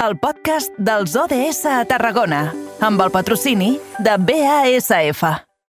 el 0.00 0.16
podcast 0.16 0.72
dels 0.80 1.12
ODS 1.12 1.66
a 1.68 1.82
Tarragona, 1.84 2.46
amb 2.80 3.02
el 3.04 3.10
patrocini 3.12 3.74
de 4.00 4.14
BASF. 4.16 5.20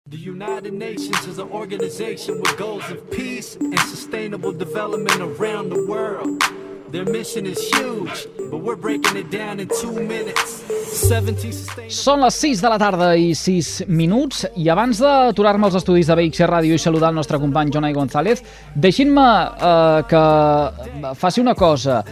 The 0.10 0.22
United 0.22 0.74
Nations 0.74 1.26
is 1.26 1.40
an 1.40 1.50
organization 1.52 2.38
with 2.38 2.54
goals 2.58 2.86
of 2.92 3.02
peace 3.10 3.58
and 3.58 3.80
sustainable 3.90 4.54
development 4.54 5.18
around 5.18 5.74
the 5.74 5.82
world. 5.90 6.46
Their 6.92 7.06
mission 7.10 7.46
is 7.46 7.58
huge, 7.74 8.28
but 8.52 8.62
we're 8.62 8.78
breaking 8.78 9.18
it 9.18 9.30
down 9.34 9.60
in 9.60 9.68
two 9.82 9.94
minutes. 9.94 10.62
17 11.10 11.54
sustainable... 11.54 11.94
Són 11.94 12.22
les 12.22 12.42
6 12.46 12.62
de 12.62 12.70
la 12.70 12.80
tarda 12.82 13.12
i 13.18 13.34
6 13.34 13.88
minuts 13.90 14.46
i 14.58 14.70
abans 14.70 15.02
d'aturar-me 15.02 15.70
als 15.70 15.82
estudis 15.82 16.10
de 16.10 16.18
BXC 16.18 16.50
Ràdio 16.50 16.78
i 16.78 16.82
saludar 16.82 17.10
el 17.10 17.18
nostre 17.18 17.42
company 17.42 17.74
Jonai 17.74 17.98
González, 17.98 18.46
deixin-me 18.76 19.30
uh, 19.58 20.04
que 20.10 21.16
faci 21.18 21.42
una 21.42 21.58
cosa. 21.58 22.04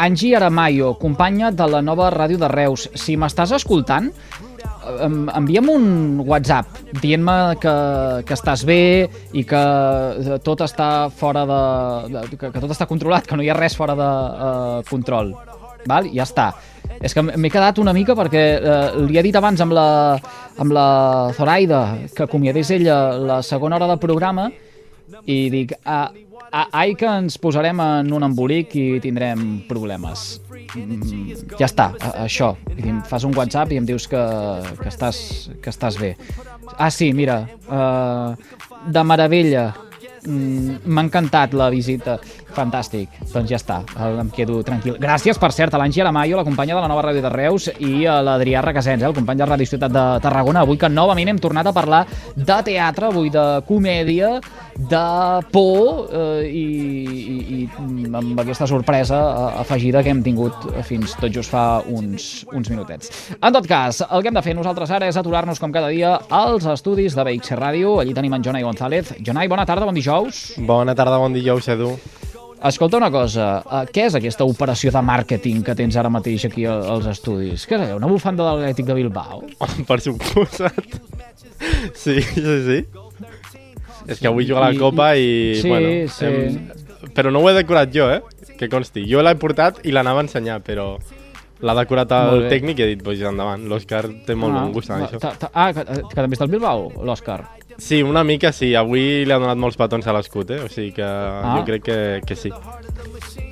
Angie 0.00 0.36
Aramayo, 0.36 0.94
companya 0.98 1.50
de 1.52 1.66
la 1.68 1.82
nova 1.84 2.08
ràdio 2.14 2.38
de 2.40 2.48
Reus, 2.48 2.88
si 2.96 3.18
m'estàs 3.20 3.52
escoltant, 3.52 4.08
envia'm 5.36 5.68
un 5.68 5.84
WhatsApp 6.24 6.96
dient-me 7.02 7.36
que, 7.60 7.74
que 8.26 8.36
estàs 8.36 8.64
bé 8.66 8.80
i 9.36 9.44
que 9.44 9.62
tot 10.44 10.64
està 10.64 11.10
fora 11.12 11.44
de, 11.46 11.60
de 12.14 12.22
que, 12.32 12.48
que 12.48 12.62
tot 12.62 12.72
està 12.72 12.88
controlat, 12.88 13.28
que 13.28 13.36
no 13.36 13.44
hi 13.44 13.50
ha 13.52 13.58
res 13.58 13.76
fora 13.76 13.96
de 13.98 14.08
uh, 14.08 14.80
control. 14.88 15.34
Val? 15.88 16.08
Ja 16.14 16.24
està. 16.24 16.50
És 17.00 17.14
que 17.16 17.22
m'he 17.24 17.52
quedat 17.52 17.78
una 17.80 17.94
mica 17.96 18.16
perquè 18.16 18.44
uh, 18.56 19.04
li 19.04 19.20
he 19.20 19.24
dit 19.24 19.36
abans 19.36 19.60
amb 19.60 19.76
la, 19.76 19.86
amb 20.60 20.74
la 20.76 20.88
Zoraida 21.36 21.84
que 22.16 22.26
acomiadés 22.26 22.72
ella 22.76 22.98
la 23.16 23.40
segona 23.46 23.78
hora 23.78 23.88
del 23.92 24.02
programa 24.02 24.50
i 25.26 25.38
dic, 25.52 25.76
ah, 25.84 26.08
ai 26.50 26.94
que 26.98 27.06
ens 27.06 27.38
posarem 27.38 27.80
en 27.80 28.12
un 28.12 28.26
embolic 28.26 28.74
i 28.78 28.86
tindrem 29.02 29.62
problemes. 29.68 30.40
Mm, 30.74 31.56
ja 31.58 31.66
està, 31.66 31.90
això. 32.22 32.54
Fas 33.10 33.26
un 33.26 33.36
WhatsApp 33.36 33.74
i 33.74 33.80
em 33.80 33.86
dius 33.86 34.06
que, 34.10 34.22
que, 34.80 34.88
estàs, 34.90 35.50
que 35.62 35.70
estàs 35.72 35.98
bé. 36.00 36.14
Ah, 36.76 36.90
sí, 36.90 37.12
mira, 37.12 37.42
uh, 37.68 38.34
de 38.86 39.04
meravella. 39.04 39.70
Mm, 40.20 40.84
M'ha 40.84 41.06
encantat 41.06 41.54
la 41.56 41.70
visita. 41.72 42.18
Fantàstic. 42.54 43.12
Doncs 43.30 43.50
ja 43.50 43.58
està, 43.60 43.78
em 44.20 44.30
quedo 44.34 44.58
tranquil. 44.66 44.96
Gràcies, 45.00 45.38
per 45.40 45.52
cert, 45.54 45.74
a 45.74 45.80
l'Angie 45.80 46.02
Alamayo, 46.02 46.36
la 46.36 46.44
companya 46.44 46.74
de 46.74 46.82
la 46.82 46.90
nova 46.90 47.04
ràdio 47.06 47.22
de 47.24 47.30
Reus, 47.32 47.70
i 47.78 48.04
a 48.10 48.18
l'Adrià 48.26 48.62
Requesens, 48.64 49.02
eh, 49.02 49.06
el 49.06 49.14
company 49.16 49.38
de 49.38 49.48
Ràdio 49.48 49.70
Ciutat 49.70 49.94
de 49.94 50.04
Tarragona. 50.24 50.64
Avui 50.66 50.80
que 50.80 50.90
novament 50.90 51.30
hem 51.30 51.38
tornat 51.38 51.70
a 51.70 51.72
parlar 51.76 52.04
de 52.34 52.58
teatre, 52.66 53.06
avui 53.06 53.30
de 53.30 53.46
comèdia, 53.68 54.40
de 54.76 55.40
por 55.52 56.08
eh, 56.12 56.46
i, 56.46 56.64
i, 57.06 57.58
i 57.60 58.06
amb 58.14 58.40
aquesta 58.42 58.68
sorpresa 58.70 59.18
eh, 59.18 59.60
afegida 59.64 60.02
que 60.04 60.12
hem 60.12 60.22
tingut 60.24 60.68
fins 60.86 61.16
tot 61.20 61.32
just 61.34 61.52
fa 61.52 61.82
uns, 61.86 62.46
uns 62.52 62.70
minutets. 62.72 63.12
En 63.40 63.52
tot 63.56 63.66
cas, 63.70 64.02
el 64.06 64.22
que 64.22 64.32
hem 64.32 64.38
de 64.38 64.44
fer 64.44 64.56
nosaltres 64.58 64.92
ara 64.94 65.10
és 65.10 65.18
aturar-nos 65.20 65.60
com 65.62 65.72
cada 65.74 65.90
dia 65.92 66.16
als 66.28 66.68
estudis 66.70 67.16
de 67.18 67.26
BX 67.26 67.56
Ràdio. 67.60 67.98
Allí 68.00 68.14
tenim 68.16 68.34
en 68.36 68.46
Jonai 68.46 68.64
González. 68.66 69.14
Jonai, 69.26 69.48
bona 69.50 69.66
tarda, 69.68 69.88
bon 69.88 69.96
dijous. 69.96 70.50
Bona 70.58 70.94
tarda, 70.94 71.18
bon 71.20 71.34
dijous, 71.36 71.68
Edu. 71.68 71.94
Escolta 72.60 72.98
una 72.98 73.08
cosa, 73.08 73.44
uh, 73.64 73.86
què 73.88 74.04
és 74.10 74.16
aquesta 74.18 74.44
operació 74.44 74.90
de 74.92 75.00
màrqueting 75.00 75.62
que 75.64 75.72
tens 75.78 75.96
ara 75.96 76.10
mateix 76.12 76.44
aquí 76.44 76.66
als 76.68 77.06
estudis? 77.08 77.64
Què 77.64 77.78
és 77.78 77.86
allò, 77.86 77.96
una 77.96 78.10
bufanda 78.10 78.44
de 78.44 78.50
l'Atlètic 78.50 78.90
de 78.90 78.96
Bilbao? 78.98 79.46
per 79.88 79.96
suposat. 80.04 80.98
Sí, 81.96 82.20
sí, 82.20 82.58
sí. 82.66 83.09
És 84.10 84.20
que 84.20 84.28
avui 84.30 84.48
juga 84.48 84.66
la 84.66 84.74
Copa 84.78 85.12
i... 85.16 85.56
Sí, 85.60 85.68
bueno, 85.70 85.94
sí. 86.10 86.26
Hem... 86.26 87.10
Però 87.16 87.32
no 87.32 87.40
ho 87.40 87.48
he 87.50 87.54
decorat 87.56 87.92
jo, 87.94 88.10
eh? 88.12 88.20
Que 88.58 88.68
consti. 88.68 89.06
Jo 89.08 89.22
l'he 89.24 89.34
portat 89.40 89.80
i 89.88 89.94
l'anava 89.94 90.20
a 90.20 90.26
ensenyar, 90.26 90.60
però 90.66 90.92
l'ha 91.60 91.76
decorat 91.76 92.12
el 92.16 92.46
tècnic 92.48 92.80
i 92.80 92.84
he 92.84 92.90
dit, 92.94 93.00
pues 93.04 93.20
endavant, 93.24 93.64
l'Òscar 93.68 94.04
té 94.26 94.36
molt 94.36 94.56
ah, 94.56 94.64
bon 94.64 94.74
gust 94.76 94.92
en 94.92 95.06
això. 95.06 95.20
Ah, 95.52 95.70
que, 95.76 95.84
que 95.84 96.16
també 96.16 96.36
està 96.36 96.46
al 96.48 96.52
Bilbao, 96.52 96.90
l'Òscar? 97.04 97.40
Sí, 97.80 98.02
una 98.02 98.22
mica 98.24 98.52
sí. 98.52 98.74
Avui 98.76 99.24
li 99.24 99.32
ha 99.32 99.38
donat 99.40 99.60
molts 99.60 99.78
petons 99.80 100.06
a 100.06 100.14
l'escut, 100.16 100.52
eh? 100.52 100.60
O 100.64 100.68
sigui 100.68 100.92
que 100.98 101.06
ah. 101.06 101.54
jo 101.56 101.64
crec 101.68 101.86
que, 101.86 101.98
que 102.26 102.36
sí. 102.36 102.52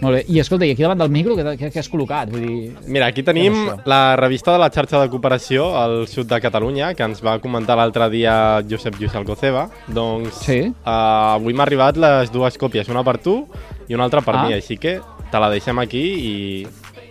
Molt 0.01 0.17
bé. 0.17 0.23
I 0.33 0.41
escolta, 0.43 0.67
i 0.67 0.73
aquí 0.75 0.85
davant 0.85 1.01
del 1.01 1.13
micro 1.15 1.37
què, 1.39 1.45
què, 1.61 1.71
què 1.75 1.83
has 1.83 1.91
col·locat? 1.91 2.33
Vull 2.33 2.45
dir... 2.45 2.73
Mira, 2.87 3.11
aquí 3.13 3.25
tenim 3.27 3.57
la 3.89 4.17
revista 4.21 4.55
de 4.55 4.63
la 4.63 4.71
xarxa 4.75 5.03
de 5.03 5.11
cooperació 5.13 5.71
al 5.79 6.01
sud 6.11 6.31
de 6.31 6.41
Catalunya, 6.45 6.93
que 6.99 7.07
ens 7.07 7.23
va 7.25 7.39
comentar 7.43 7.79
l'altre 7.79 8.11
dia 8.15 8.35
Josep 8.69 8.99
Lluís 8.99 9.15
Alcoceba. 9.19 9.69
Doncs 9.87 10.43
sí. 10.47 10.61
uh, 10.71 11.39
avui 11.39 11.57
m'ha 11.57 11.67
arribat 11.69 12.01
les 12.01 12.35
dues 12.35 12.59
còpies, 12.61 12.91
una 12.93 13.05
per 13.07 13.19
tu 13.23 13.41
i 13.89 13.97
una 13.97 14.09
altra 14.09 14.25
per 14.25 14.37
ah. 14.37 14.45
mi, 14.45 14.57
així 14.59 14.79
que 14.81 14.99
te 15.31 15.41
la 15.43 15.53
deixem 15.55 15.85
aquí 15.85 16.05
i... 16.19 16.35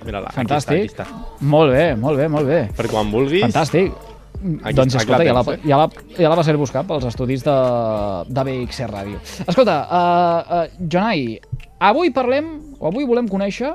Mira-la. 0.08 0.30
Aquí 0.32 0.54
està, 0.54 0.76
aquí 0.78 0.88
està. 0.88 1.08
Molt 1.42 1.74
bé, 1.74 1.90
molt 2.00 2.22
bé, 2.22 2.30
molt 2.32 2.48
bé. 2.48 2.62
Per 2.78 2.86
quan 2.92 3.10
vulguis. 3.12 3.44
Fantàstic. 3.50 4.17
Aquí, 4.38 4.76
doncs 4.78 4.96
escolta, 5.00 5.26
ja 5.26 5.34
la, 5.34 5.44
ja, 5.66 5.78
la, 5.82 5.88
ja 6.18 6.30
la 6.30 6.38
va 6.38 6.44
ser 6.46 6.56
buscar 6.60 6.84
pels 6.88 7.08
estudis 7.10 7.44
de, 7.46 7.56
de 8.30 8.44
BXC 8.48 8.90
Ràdio. 8.92 9.22
Escolta, 9.48 9.78
uh, 9.88 10.58
uh, 10.60 10.88
Jonai, 10.92 11.40
avui 11.90 12.14
parlem, 12.14 12.52
o 12.78 12.92
avui 12.92 13.08
volem 13.10 13.30
conèixer 13.32 13.74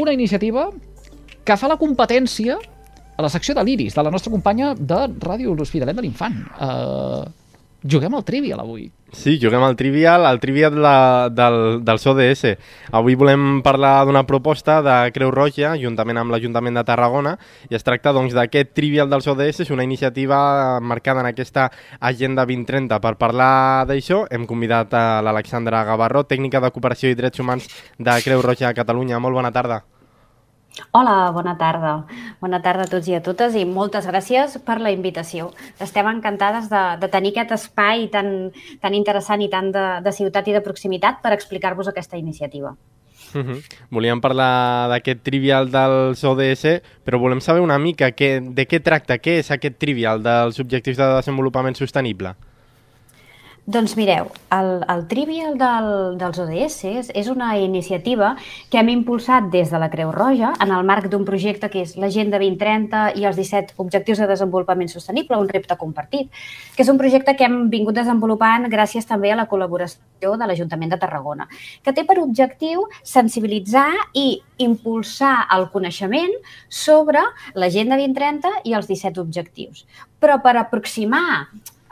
una 0.00 0.14
iniciativa 0.14 0.68
que 1.46 1.56
fa 1.56 1.70
la 1.70 1.78
competència 1.78 2.58
a 3.16 3.22
la 3.22 3.30
secció 3.30 3.54
de 3.54 3.62
l'Iris, 3.66 3.94
de 3.94 4.02
la 4.06 4.10
nostra 4.10 4.32
companya 4.32 4.72
de 4.74 5.04
Ràdio 5.22 5.54
L'Hospitalet 5.54 5.96
de 5.96 6.04
l'Infant. 6.06 6.36
Uh, 6.58 7.24
juguem 7.82 8.14
al 8.14 8.24
Trivial 8.24 8.60
avui. 8.60 8.90
Sí, 9.12 9.40
juguem 9.42 9.62
al 9.66 9.74
Trivial, 9.74 10.24
al 10.26 10.38
Trivial 10.38 10.76
la, 10.80 11.28
del, 11.32 11.82
del 11.82 11.98
ODS. 12.12 12.54
Avui 12.94 13.16
volem 13.18 13.60
parlar 13.62 14.04
d'una 14.06 14.22
proposta 14.26 14.78
de 14.86 15.10
Creu 15.14 15.32
Roja, 15.34 15.74
juntament 15.80 16.20
amb 16.20 16.30
l'Ajuntament 16.30 16.78
de 16.78 16.86
Tarragona, 16.86 17.34
i 17.68 17.74
es 17.74 17.86
tracta 17.86 18.14
doncs, 18.14 18.34
d'aquest 18.36 18.72
Trivial 18.76 19.10
dels 19.10 19.26
ODS, 19.26 19.64
és 19.66 19.74
una 19.74 19.84
iniciativa 19.84 20.78
marcada 20.80 21.24
en 21.24 21.30
aquesta 21.32 21.70
Agenda 21.98 22.46
2030. 22.46 23.00
Per 23.02 23.16
parlar 23.18 23.86
d'això 23.90 24.24
hem 24.30 24.46
convidat 24.46 24.94
a 24.94 25.06
l'Alexandra 25.26 25.82
Gavarró, 25.88 26.22
tècnica 26.22 26.62
de 26.62 26.70
cooperació 26.70 27.10
i 27.10 27.18
drets 27.18 27.42
humans 27.42 27.66
de 27.98 28.20
Creu 28.22 28.46
Roja 28.46 28.70
a 28.70 28.76
Catalunya. 28.76 29.18
Molt 29.18 29.42
bona 29.42 29.50
tarda. 29.50 29.82
Hola, 30.92 31.30
bona 31.30 31.56
tarda. 31.58 31.92
Bona 32.40 32.60
tarda 32.62 32.86
a 32.86 32.90
tots 32.90 33.08
i 33.10 33.14
a 33.16 33.22
totes 33.24 33.56
i 33.58 33.64
moltes 33.68 34.06
gràcies 34.10 34.56
per 34.66 34.78
la 34.80 34.92
invitació. 34.94 35.50
Estem 35.80 36.08
encantades 36.10 36.70
de, 36.72 36.82
de 37.02 37.10
tenir 37.12 37.34
aquest 37.34 37.56
espai 37.58 38.08
tan, 38.12 38.50
tan 38.82 38.96
interessant 38.96 39.42
i 39.44 39.50
tan 39.52 39.70
de, 39.74 39.86
de 40.04 40.14
ciutat 40.16 40.48
i 40.48 40.56
de 40.56 40.64
proximitat 40.64 41.22
per 41.22 41.34
explicar-vos 41.36 41.90
aquesta 41.90 42.18
iniciativa. 42.18 42.74
Uh 43.34 43.42
-huh. 43.46 43.62
Volíem 43.90 44.20
parlar 44.20 44.88
d'aquest 44.88 45.22
trivial 45.22 45.70
dels 45.70 46.24
ODS, 46.24 46.82
però 47.04 47.18
volem 47.18 47.40
saber 47.40 47.60
una 47.60 47.78
mica 47.78 48.10
que, 48.10 48.40
de 48.40 48.66
què 48.66 48.82
tracta, 48.82 49.18
què 49.18 49.38
és 49.38 49.50
aquest 49.50 49.78
trivial 49.78 50.22
dels 50.22 50.58
objectius 50.58 50.96
de 50.96 51.06
desenvolupament 51.14 51.76
sostenible. 51.76 52.34
Doncs 53.70 53.92
mireu, 53.94 54.26
el, 54.50 54.68
el 54.90 55.02
Trivial 55.06 55.52
del, 55.60 56.16
dels 56.18 56.38
ODS 56.42 57.12
és 57.20 57.28
una 57.30 57.52
iniciativa 57.62 58.32
que 58.72 58.80
hem 58.80 58.88
impulsat 58.90 59.46
des 59.52 59.70
de 59.70 59.78
la 59.78 59.86
Creu 59.92 60.10
Roja 60.10 60.48
en 60.64 60.72
el 60.74 60.88
marc 60.88 61.06
d'un 61.12 61.22
projecte 61.28 61.68
que 61.70 61.84
és 61.84 61.92
l'Agenda 62.00 62.40
2030 62.42 63.04
i 63.20 63.28
els 63.30 63.38
17 63.38 63.78
Objectius 63.84 64.24
de 64.24 64.26
Desenvolupament 64.32 64.90
Sostenible, 64.90 65.38
un 65.38 65.46
repte 65.52 65.78
compartit, 65.78 66.34
que 66.74 66.82
és 66.82 66.90
un 66.90 66.98
projecte 66.98 67.36
que 67.38 67.46
hem 67.46 67.62
vingut 67.70 67.94
desenvolupant 68.00 68.66
gràcies 68.74 69.06
també 69.06 69.30
a 69.30 69.38
la 69.38 69.46
col·laboració 69.46 70.34
de 70.34 70.50
l'Ajuntament 70.50 70.90
de 70.90 70.98
Tarragona, 71.06 71.46
que 71.84 71.94
té 71.94 72.02
per 72.08 72.18
objectiu 72.18 72.88
sensibilitzar 73.06 73.92
i 74.18 74.40
impulsar 74.66 75.44
el 75.54 75.70
coneixement 75.70 76.40
sobre 76.66 77.22
l'Agenda 77.54 78.00
2030 78.02 78.64
i 78.64 78.74
els 78.74 78.90
17 78.90 79.22
objectius. 79.22 79.86
Però 80.18 80.42
per 80.42 80.58
aproximar 80.58 81.44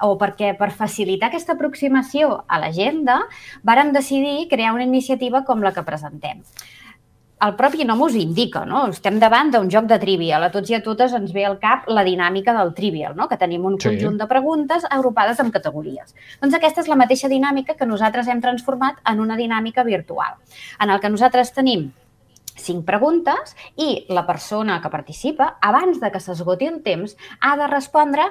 o 0.03 0.15
perquè 0.21 0.55
per 0.59 0.71
facilitar 0.75 1.29
aquesta 1.29 1.57
aproximació 1.57 2.43
a 2.47 2.61
l'agenda 2.63 3.21
vàrem 3.67 3.93
decidir 3.93 4.49
crear 4.51 4.75
una 4.77 4.87
iniciativa 4.87 5.45
com 5.45 5.63
la 5.65 5.73
que 5.73 5.87
presentem. 5.87 6.43
El 7.39 7.53
propi 7.55 7.85
nom 7.87 8.01
us 8.03 8.17
indica, 8.19 8.65
no? 8.67 8.81
Estem 8.91 9.21
davant 9.23 9.53
d'un 9.55 9.69
joc 9.71 9.87
de 9.87 10.01
trivial. 10.03 10.43
A 10.43 10.51
tots 10.51 10.73
i 10.73 10.75
a 10.75 10.81
totes 10.83 11.13
ens 11.15 11.31
ve 11.35 11.45
al 11.47 11.61
cap 11.63 11.87
la 11.87 12.03
dinàmica 12.03 12.55
del 12.57 12.73
trivial, 12.75 13.15
no? 13.15 13.29
Que 13.31 13.39
tenim 13.39 13.69
un 13.69 13.77
sí. 13.79 13.87
conjunt 13.87 14.19
de 14.19 14.27
preguntes 14.27 14.89
agrupades 14.91 15.39
en 15.45 15.53
categories. 15.55 16.17
Doncs 16.43 16.59
aquesta 16.59 16.83
és 16.83 16.91
la 16.91 16.99
mateixa 16.99 17.31
dinàmica 17.31 17.79
que 17.79 17.87
nosaltres 17.87 18.27
hem 18.27 18.43
transformat 18.43 18.99
en 19.07 19.23
una 19.23 19.39
dinàmica 19.39 19.87
virtual, 19.87 20.35
en 20.83 20.91
el 20.91 20.99
que 20.99 21.15
nosaltres 21.15 21.55
tenim 21.55 21.93
cinc 22.59 22.83
preguntes 22.87 23.55
i 23.79 24.05
la 24.11 24.27
persona 24.27 24.81
que 24.83 24.91
participa, 24.91 25.53
abans 25.63 26.01
de 26.03 26.11
que 26.11 26.19
s'esgoti 26.19 26.67
el 26.67 26.83
temps, 26.83 27.15
ha 27.39 27.55
de 27.61 27.69
respondre 27.71 28.27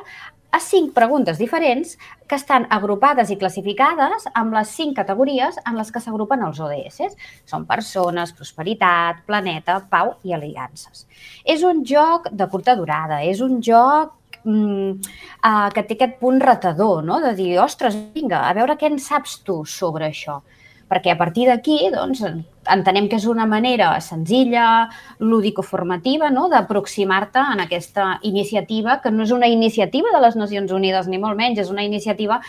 a 0.57 0.59
cinc 0.59 0.93
preguntes 0.93 1.37
diferents 1.37 1.93
que 2.27 2.37
estan 2.39 2.65
agrupades 2.73 3.29
i 3.29 3.37
classificades 3.37 4.25
amb 4.39 4.55
les 4.57 4.71
cinc 4.73 4.95
categories 4.97 5.59
en 5.69 5.77
les 5.77 5.91
que 5.93 6.01
s'agrupen 6.01 6.45
els 6.47 6.59
ODS. 6.65 7.13
Són 7.45 7.67
persones, 7.69 8.33
prosperitat, 8.37 9.21
planeta, 9.29 9.77
pau 9.91 10.15
i 10.25 10.33
aliances. 10.33 11.05
És 11.45 11.65
un 11.67 11.83
joc 11.85 12.31
de 12.33 12.49
curta 12.49 12.75
durada, 12.79 13.21
és 13.21 13.43
un 13.45 13.61
joc 13.61 14.15
mm, 14.41 15.13
uh, 15.45 15.69
que 15.75 15.85
té 15.85 15.99
aquest 15.99 16.17
punt 16.23 16.41
retador, 16.41 17.05
no? 17.05 17.21
de 17.21 17.35
dir, 17.37 17.51
ostres, 17.61 17.99
vinga, 18.17 18.41
a 18.49 18.55
veure 18.57 18.79
què 18.81 18.89
en 18.89 18.97
saps 19.03 19.39
tu 19.45 19.61
sobre 19.77 20.09
això. 20.09 20.41
Perquè 20.87 21.13
a 21.13 21.17
partir 21.19 21.47
d'aquí 21.49 21.79
doncs, 21.93 22.23
entenem 22.71 23.07
que 23.11 23.19
és 23.19 23.27
una 23.27 23.45
manera 23.45 23.89
senzilla, 24.01 24.89
lúdico-formativa, 25.19 26.29
no? 26.31 26.47
d'aproximar-te 26.51 27.43
en 27.53 27.63
aquesta 27.63 28.17
iniciativa, 28.27 28.99
que 29.03 29.11
no 29.11 29.23
és 29.27 29.33
una 29.35 29.51
iniciativa 29.51 30.13
de 30.15 30.23
les 30.23 30.39
Nacions 30.39 30.71
Unides, 30.71 31.07
ni 31.07 31.19
molt 31.19 31.39
menys, 31.39 31.63
és 31.65 31.73
una 31.73 31.83
iniciativa 31.87 32.39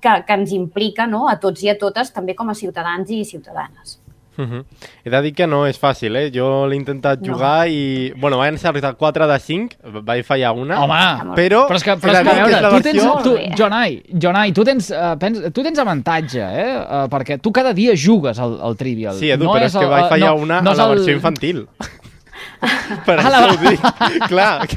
que, 0.00 0.18
que 0.26 0.40
ens 0.40 0.52
implica 0.56 1.06
no? 1.06 1.26
a 1.28 1.38
tots 1.42 1.62
i 1.62 1.70
a 1.70 1.78
totes, 1.78 2.12
també 2.14 2.34
com 2.38 2.50
a 2.50 2.58
ciutadans 2.58 3.10
i 3.10 3.24
ciutadanes. 3.24 4.00
Uh 4.38 4.42
-huh. 4.44 4.64
He 5.04 5.10
de 5.10 5.22
dir 5.22 5.34
que 5.34 5.46
no 5.46 5.66
és 5.66 5.78
fàcil, 5.80 6.14
eh? 6.16 6.30
Jo 6.34 6.66
l'he 6.66 6.76
intentat 6.76 7.20
No. 7.20 7.32
jugar 7.34 7.68
i... 7.68 8.12
Bueno, 8.16 8.36
van 8.38 8.58
ser 8.58 8.72
4 8.96 9.26
de 9.26 9.38
5, 9.38 9.76
vaig 10.02 10.24
fallar 10.24 10.52
una. 10.52 10.80
Home, 10.82 11.34
però... 11.34 11.66
però 11.68 11.76
és 11.76 11.82
que, 11.84 11.96
però 11.96 12.12
és 12.12 12.18
que 12.18 12.24
veure, 12.24 12.52
és 12.52 12.74
tu 12.74 12.80
tens, 12.82 13.22
tu. 13.22 13.36
Jonai, 13.56 14.02
Jonai, 14.12 14.52
tu 14.52 14.64
tens, 14.64 14.90
uh, 14.90 15.16
pens, 15.18 15.38
tu 15.52 15.62
tens 15.62 15.78
avantatge, 15.78 16.38
eh? 16.40 16.76
Uh, 16.76 17.08
perquè 17.08 17.38
tu 17.40 17.50
cada 17.52 17.72
dia 17.72 17.92
jugues 17.96 18.38
al, 18.38 18.58
al 18.60 18.76
Trivial. 18.76 19.14
Sí, 19.14 19.30
Edu, 19.30 19.44
no 19.44 19.52
però 19.54 19.64
és 19.64 19.72
que 19.72 19.78
el- 19.84 19.88
vaig 19.90 20.04
uh, 20.04 20.08
fallar 20.08 20.30
no, 20.30 20.42
una 20.42 20.60
no 20.60 20.70
a 20.70 20.72
és 20.72 20.78
la 20.78 20.84
el- 20.84 20.90
versió 20.96 21.14
infantil. 21.14 21.66
per 23.06 23.18
A 23.18 23.22
això 23.22 23.30
la- 23.30 23.46
ho 23.52 23.56
dic. 23.56 23.80
Clar. 24.28 24.68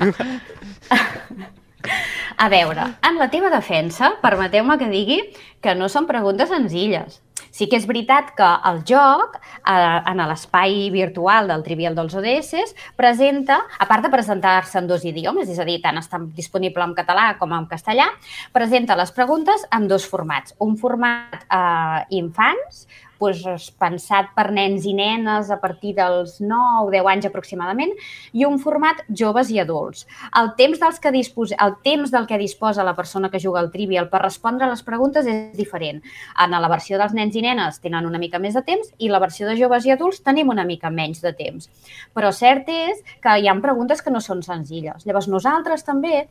A 2.38 2.48
veure, 2.48 2.84
en 3.04 3.18
la 3.20 3.28
teva 3.30 3.50
defensa, 3.52 4.14
permeteu-me 4.22 4.78
que 4.80 4.88
digui 4.92 5.20
que 5.62 5.74
no 5.76 5.90
són 5.92 6.06
preguntes 6.08 6.48
senzilles. 6.50 7.22
Sí 7.52 7.68
que 7.70 7.80
és 7.80 7.88
veritat 7.90 8.34
que 8.38 8.48
el 8.70 8.82
joc, 8.88 9.40
eh, 9.40 10.00
en 10.12 10.24
l'espai 10.30 10.90
virtual 10.94 11.50
del 11.50 11.64
Trivial 11.64 11.96
dels 11.98 12.16
ODS, 12.16 12.76
presenta, 12.96 13.62
a 13.80 13.88
part 13.90 14.06
de 14.06 14.14
presentar-se 14.14 14.80
en 14.80 14.88
dos 14.88 15.06
idiomes, 15.06 15.50
és 15.50 15.60
a 15.60 15.66
dir, 15.66 15.80
tant 15.82 15.98
està 15.98 16.20
disponible 16.36 16.84
en 16.84 16.96
català 16.96 17.38
com 17.40 17.54
en 17.54 17.68
castellà, 17.68 18.10
presenta 18.54 18.96
les 18.96 19.12
preguntes 19.12 19.66
en 19.72 19.88
dos 19.88 20.08
formats. 20.08 20.56
Un 20.60 20.78
format 20.78 21.46
eh, 21.50 22.06
infants, 22.22 22.88
doncs, 23.20 23.70
pensat 23.80 24.32
per 24.36 24.50
nens 24.56 24.86
i 24.88 24.94
nenes 24.96 25.52
a 25.52 25.60
partir 25.62 25.94
dels 25.98 26.40
9 26.42 26.88
o 26.88 26.90
10 26.92 27.10
anys 27.12 27.28
aproximadament, 27.30 27.94
i 28.34 28.46
un 28.48 28.60
format 28.60 29.04
joves 29.10 29.52
i 29.52 29.60
adults. 29.60 30.06
El 30.40 30.54
temps, 30.60 30.80
dels 30.80 31.00
que 31.00 31.12
dispos... 31.12 31.54
el 31.60 31.76
temps 31.84 32.12
del 32.12 32.28
que 32.28 32.38
disposa 32.38 32.84
la 32.84 32.96
persona 32.96 33.30
que 33.30 33.40
juga 33.40 33.60
al 33.60 33.72
Trivial 33.72 34.10
per 34.10 34.22
respondre 34.24 34.66
a 34.66 34.70
les 34.72 34.84
preguntes 34.84 35.28
és 35.28 35.58
diferent. 35.58 36.02
En 36.40 36.56
la 36.56 36.72
versió 36.72 36.98
dels 37.00 37.14
nens 37.14 37.36
i 37.36 37.44
nenes 37.44 37.80
tenen 37.84 38.08
una 38.08 38.20
mica 38.20 38.40
més 38.40 38.56
de 38.56 38.64
temps 38.64 38.92
i 38.98 39.10
la 39.10 39.20
versió 39.20 39.48
de 39.48 39.58
joves 39.60 39.86
i 39.86 39.94
adults 39.94 40.24
tenim 40.24 40.50
una 40.50 40.66
mica 40.66 40.90
menys 40.90 41.22
de 41.22 41.34
temps. 41.34 41.70
Però 42.16 42.32
cert 42.36 42.70
és 42.70 43.04
que 43.22 43.38
hi 43.40 43.48
ha 43.48 43.56
preguntes 43.60 44.02
que 44.02 44.12
no 44.14 44.22
són 44.24 44.44
senzilles. 44.46 45.06
Llavors 45.08 45.28
nosaltres 45.28 45.84
també, 45.84 46.28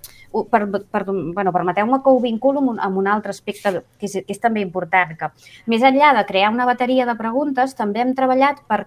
per, 0.51 0.63
per, 0.81 1.03
bueno, 1.09 1.53
permeteu-me 1.53 2.01
que 2.03 2.13
ho 2.13 2.21
vinculo 2.23 2.63
amb 2.63 2.73
un, 2.75 2.81
amb 2.81 3.01
un 3.01 3.09
altre 3.11 3.35
aspecte 3.35 3.73
que 3.99 4.09
és, 4.09 4.19
que 4.25 4.35
és 4.35 4.41
també 4.41 4.63
important, 4.65 5.15
que 5.19 5.31
més 5.69 5.85
enllà 5.85 6.15
de 6.17 6.25
crear 6.29 6.53
una 6.55 6.67
bateria 6.79 7.09
de 7.09 7.19
preguntes, 7.19 7.75
també 7.75 8.05
hem 8.05 8.15
treballat 8.15 8.63
per 8.71 8.87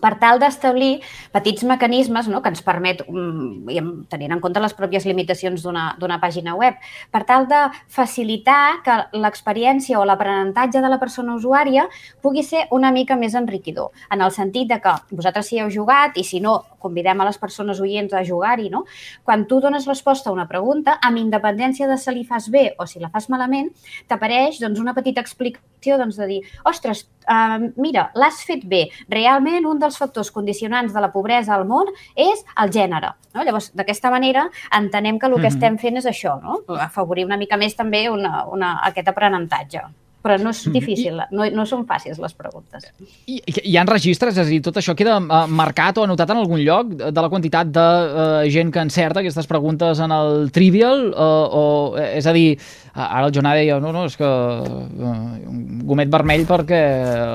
per 0.00 0.16
tal 0.18 0.40
d'establir 0.40 1.00
petits 1.32 1.64
mecanismes 1.68 2.28
no, 2.32 2.40
que 2.42 2.50
ens 2.50 2.62
permet, 2.64 3.02
mm, 3.06 4.08
tenint 4.08 4.32
en 4.32 4.40
compte 4.40 4.60
les 4.60 4.74
pròpies 4.74 5.04
limitacions 5.06 5.62
d'una 5.62 6.20
pàgina 6.20 6.56
web, 6.56 6.74
per 7.12 7.24
tal 7.24 7.46
de 7.46 7.60
facilitar 7.88 8.82
que 8.84 8.96
l'experiència 9.18 10.00
o 10.00 10.04
l'aprenentatge 10.04 10.80
de 10.80 10.88
la 10.88 10.98
persona 10.98 11.34
usuària 11.34 11.88
pugui 12.22 12.42
ser 12.42 12.66
una 12.70 12.90
mica 12.90 13.16
més 13.16 13.34
enriquidor, 13.34 13.90
en 14.10 14.20
el 14.20 14.32
sentit 14.32 14.68
de 14.68 14.80
que 14.80 14.94
vosaltres 15.10 15.46
si 15.46 15.60
heu 15.60 15.70
jugat 15.70 16.16
i 16.16 16.24
si 16.24 16.40
no, 16.40 16.64
convidem 16.78 17.20
a 17.20 17.24
les 17.24 17.38
persones 17.38 17.80
oients 17.80 18.12
a 18.14 18.24
jugar-hi, 18.24 18.70
no? 18.70 18.86
quan 19.22 19.46
tu 19.46 19.60
dones 19.60 19.86
resposta 19.86 20.30
a 20.30 20.32
una 20.32 20.48
pregunta, 20.48 20.98
amb 21.02 21.18
independència 21.18 21.86
de 21.86 21.98
si 21.98 22.10
li 22.10 22.24
fas 22.24 22.48
bé 22.50 22.74
o 22.78 22.86
si 22.86 22.98
la 22.98 23.10
fas 23.10 23.28
malament, 23.28 23.70
t'apareix 24.08 24.58
doncs, 24.60 24.80
una 24.80 24.94
petita 24.94 25.20
explicació 25.20 25.79
doncs, 25.98 26.16
de 26.16 26.26
dir, 26.26 26.42
ostres, 26.64 27.08
uh, 27.28 27.72
mira, 27.76 28.10
l'has 28.14 28.42
fet 28.44 28.64
bé. 28.64 28.90
Realment, 29.08 29.64
un 29.66 29.78
dels 29.78 29.96
factors 29.96 30.30
condicionants 30.30 30.92
de 30.92 31.00
la 31.00 31.10
pobresa 31.12 31.54
al 31.54 31.64
món 31.66 31.86
és 32.14 32.44
el 32.56 32.70
gènere. 32.70 33.14
No? 33.34 33.44
Llavors, 33.44 33.70
d'aquesta 33.74 34.10
manera, 34.10 34.50
entenem 34.76 35.18
que 35.18 35.26
el 35.26 35.34
que 35.34 35.40
Mhm. 35.40 35.46
estem 35.54 35.78
fent 35.78 35.96
és 35.96 36.06
això, 36.06 36.40
no? 36.42 36.60
afavorir 36.78 37.24
una 37.24 37.36
mica 37.36 37.56
més 37.56 37.74
també 37.76 38.08
una, 38.10 38.44
una, 38.46 38.80
aquest 38.84 39.08
aprenentatge. 39.08 39.80
Però 40.20 40.36
no 40.36 40.52
és 40.52 40.60
difícil, 40.68 41.16
no, 41.32 41.46
no 41.56 41.64
són 41.68 41.86
fàcils 41.88 42.18
les 42.20 42.34
preguntes. 42.36 42.84
I, 43.24 43.38
hi 43.40 43.76
ha 43.80 43.86
registres? 43.88 44.36
És 44.36 44.44
a 44.44 44.50
dir, 44.50 44.60
tot 44.64 44.76
això 44.76 44.92
queda 44.96 45.16
uh, 45.16 45.46
marcat 45.48 45.96
o 45.96 46.04
anotat 46.04 46.34
en 46.34 46.42
algun 46.42 46.60
lloc 46.60 46.92
de, 46.98 47.08
la 47.16 47.30
quantitat 47.32 47.70
de 47.72 47.86
uh, 47.86 48.50
gent 48.52 48.72
que 48.74 48.84
encerta 48.84 49.22
aquestes 49.22 49.48
preguntes 49.48 50.02
en 50.04 50.12
el 50.12 50.50
Trivial? 50.52 51.06
Uh, 51.14 51.24
o, 51.60 51.64
eh, 51.96 52.18
és 52.18 52.28
a 52.28 52.34
dir, 52.36 52.58
ara 52.92 53.24
el 53.28 53.34
Jonà 53.34 53.54
deia, 53.56 53.78
no, 53.80 53.94
no, 53.96 54.04
és 54.10 54.18
que 54.20 54.28
uh, 54.28 55.08
un 55.48 55.80
gomet 55.88 56.12
vermell 56.12 56.44
perquè 56.48 56.82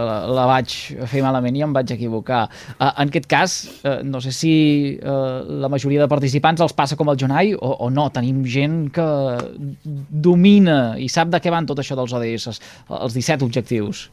la, 0.05 0.19
la 0.37 0.45
vaig 0.51 0.77
fer 1.09 1.25
malament 1.25 1.57
i 1.57 1.65
em 1.65 1.73
vaig 1.73 1.95
equivocar. 1.95 2.45
Uh, 2.77 2.91
en 2.91 3.09
aquest 3.09 3.29
cas, 3.31 3.57
uh, 3.81 3.97
no 4.05 4.21
sé 4.21 4.35
si 4.35 4.53
uh, 5.01 5.41
la 5.65 5.71
majoria 5.73 6.03
de 6.05 6.11
participants 6.11 6.61
els 6.61 6.77
passa 6.77 6.99
com 6.99 7.09
el 7.09 7.17
Jonai 7.17 7.55
o, 7.57 7.73
o 7.87 7.89
no, 7.89 8.11
tenim 8.13 8.43
gent 8.45 8.91
que 8.93 9.09
domina 10.29 10.79
i 11.01 11.09
sap 11.09 11.33
de 11.33 11.41
què 11.41 11.53
van 11.53 11.65
tot 11.65 11.81
això 11.81 11.97
dels 11.97 12.13
ODS, 12.13 12.61
els 12.89 13.15
17 13.17 13.45
objectius. 13.45 14.09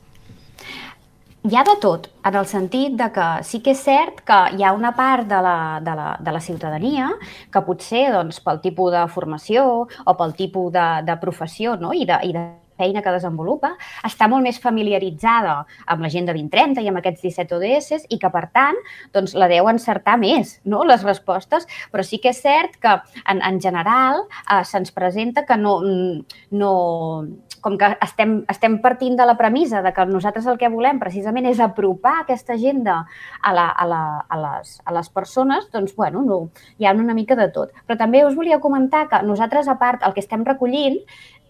Hi 1.43 1.56
ha 1.59 1.64
de 1.67 1.73
tot, 1.82 2.05
en 2.23 2.37
el 2.38 2.47
sentit 2.47 2.94
de 2.94 3.09
que 3.11 3.26
sí 3.43 3.59
que 3.67 3.73
és 3.75 3.81
cert 3.82 4.20
que 4.29 4.37
hi 4.55 4.62
ha 4.62 4.70
una 4.76 4.93
part 4.94 5.26
de 5.26 5.41
la, 5.43 5.81
de 5.82 5.94
la, 5.99 6.12
de 6.23 6.35
la 6.37 6.41
ciutadania 6.44 7.09
que 7.50 7.64
potser 7.67 8.05
doncs, 8.14 8.38
pel 8.47 8.62
tipus 8.62 8.94
de 8.94 9.03
formació 9.11 9.64
o 9.82 10.14
pel 10.20 10.37
tipus 10.38 10.70
de, 10.76 10.88
de 11.03 11.17
professió 11.19 11.75
no? 11.81 11.91
I, 11.91 12.06
de, 12.06 12.20
i 12.31 12.37
de 12.37 12.44
feina 12.79 13.03
que 13.03 13.14
desenvolupa, 13.14 13.73
està 14.06 14.29
molt 14.31 14.47
més 14.47 14.59
familiaritzada 14.62 15.59
amb 15.93 16.06
l'agenda 16.06 16.35
2030 16.37 16.82
i 16.82 16.91
amb 16.91 17.03
aquests 17.03 17.26
17 17.26 17.59
ODS 17.59 18.09
i 18.14 18.19
que, 18.23 18.31
per 18.32 18.47
tant, 18.55 18.79
doncs, 19.14 19.37
la 19.38 19.50
deu 19.50 19.70
encertar 19.70 20.19
més, 20.20 20.59
no?, 20.64 20.82
les 20.88 21.05
respostes, 21.06 21.67
però 21.93 22.06
sí 22.06 22.23
que 22.23 22.32
és 22.32 22.43
cert 22.43 22.79
que, 22.82 22.97
en, 23.26 23.43
en 23.43 23.61
general, 23.62 24.25
eh, 24.47 24.62
se'ns 24.69 24.94
presenta 24.94 25.47
que 25.49 25.59
no, 25.61 25.79
no, 26.50 26.73
com 27.62 27.79
que 27.79 27.88
estem, 28.03 28.41
estem 28.50 28.76
partint 28.82 29.17
de 29.17 29.26
la 29.29 29.37
premissa 29.38 29.81
de 29.82 29.93
que 29.94 30.05
nosaltres 30.11 30.49
el 30.50 30.59
que 30.61 30.70
volem 30.73 30.99
precisament 31.00 31.47
és 31.49 31.62
apropar 31.62 32.19
aquesta 32.20 32.56
agenda 32.59 32.99
a, 33.41 33.53
la, 33.55 33.69
a, 33.70 33.87
la, 33.88 34.03
a, 34.26 34.41
les, 34.44 34.75
a 34.85 34.94
les 34.99 35.09
persones, 35.14 35.70
doncs, 35.73 35.94
bueno, 35.97 36.25
no, 36.26 36.41
hi 36.79 36.91
ha 36.91 36.97
una 36.99 37.14
mica 37.14 37.38
de 37.38 37.49
tot. 37.55 37.70
Però 37.87 37.97
també 37.99 38.25
us 38.26 38.35
volia 38.37 38.61
comentar 38.61 39.06
que 39.09 39.23
nosaltres, 39.25 39.70
a 39.70 39.79
part, 39.79 40.03
el 40.03 40.12
que 40.12 40.25
estem 40.26 40.44
recollint 40.44 40.99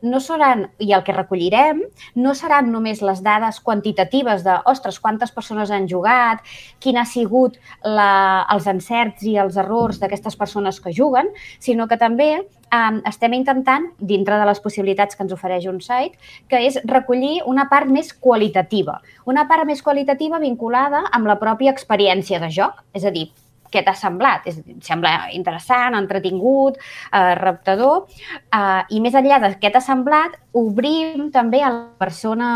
no 0.03 0.21
seran, 0.21 0.67
i 0.83 0.93
el 0.93 1.05
que 1.07 1.15
recollirem, 1.15 1.83
no 2.15 2.35
seran 2.39 2.71
només 2.73 3.03
les 3.03 3.23
dades 3.25 3.61
quantitatives 3.65 4.43
de, 4.47 4.59
ostres, 4.71 4.99
quantes 5.01 5.33
persones 5.35 5.71
han 5.71 5.89
jugat, 5.91 6.43
quin 6.83 6.99
ha 6.99 7.07
sigut 7.09 7.59
la, 7.85 8.47
els 8.53 8.67
encerts 8.71 9.23
i 9.29 9.37
els 9.41 9.57
errors 9.61 10.03
d'aquestes 10.03 10.37
persones 10.37 10.81
que 10.83 10.95
juguen, 10.95 11.31
sinó 11.63 11.89
que 11.89 12.01
també 12.01 12.31
eh, 12.73 13.01
estem 13.09 13.37
intentant, 13.39 13.91
dintre 13.99 14.39
de 14.41 14.49
les 14.49 14.63
possibilitats 14.65 15.17
que 15.17 15.27
ens 15.27 15.37
ofereix 15.37 15.69
un 15.71 15.81
site, 15.85 16.19
que 16.51 16.61
és 16.67 16.81
recollir 16.85 17.41
una 17.47 17.69
part 17.71 17.91
més 17.91 18.13
qualitativa, 18.13 18.99
una 19.27 19.47
part 19.49 19.69
més 19.69 19.83
qualitativa 19.83 20.43
vinculada 20.43 21.07
amb 21.13 21.31
la 21.31 21.39
pròpia 21.41 21.73
experiència 21.75 22.43
de 22.43 22.51
joc, 22.51 22.83
és 22.95 23.07
a 23.07 23.15
dir, 23.15 23.31
què 23.73 23.85
t'ha 23.85 23.95
semblat? 23.99 24.47
És, 24.51 24.61
sembla 24.85 25.33
interessant, 25.37 25.97
entretingut, 25.99 26.79
eh, 27.13 27.35
reptador, 27.41 28.07
eh, 28.53 28.83
i 28.91 29.01
més 29.01 29.15
enllà 29.15 29.41
de 29.43 29.55
què 29.61 29.73
t'ha 29.73 29.83
semblat, 29.85 30.37
obrim 30.53 31.31
també 31.33 31.63
a 31.63 31.71
la 31.71 31.87
persona 31.99 32.53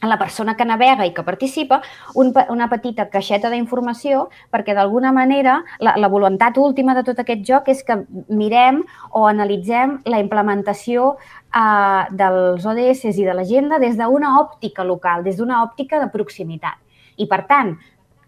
a 0.00 0.06
la 0.06 0.18
persona 0.18 0.56
que 0.56 0.64
navega 0.64 1.06
i 1.06 1.12
que 1.14 1.24
participa 1.24 1.80
un, 2.14 2.32
una 2.52 2.68
petita 2.68 3.06
caixeta 3.08 3.48
d'informació 3.52 4.26
perquè 4.52 4.74
d'alguna 4.76 5.12
manera 5.12 5.62
la, 5.80 5.96
la 5.96 6.10
voluntat 6.12 6.58
última 6.60 6.94
de 6.94 7.04
tot 7.06 7.22
aquest 7.22 7.44
joc 7.48 7.70
és 7.72 7.82
que 7.86 7.98
mirem 8.28 8.82
o 9.16 9.26
analitzem 9.26 9.98
la 10.04 10.20
implementació 10.20 11.14
eh, 11.16 12.02
dels 12.12 12.66
ODS 12.66 13.08
i 13.14 13.24
de 13.24 13.36
l'agenda 13.36 13.80
des 13.80 13.96
d'una 13.96 14.36
òptica 14.42 14.84
local, 14.84 15.24
des 15.24 15.40
d'una 15.40 15.62
òptica 15.64 16.02
de 16.02 16.10
proximitat. 16.12 16.76
I 17.16 17.24
per 17.26 17.46
tant, 17.48 17.78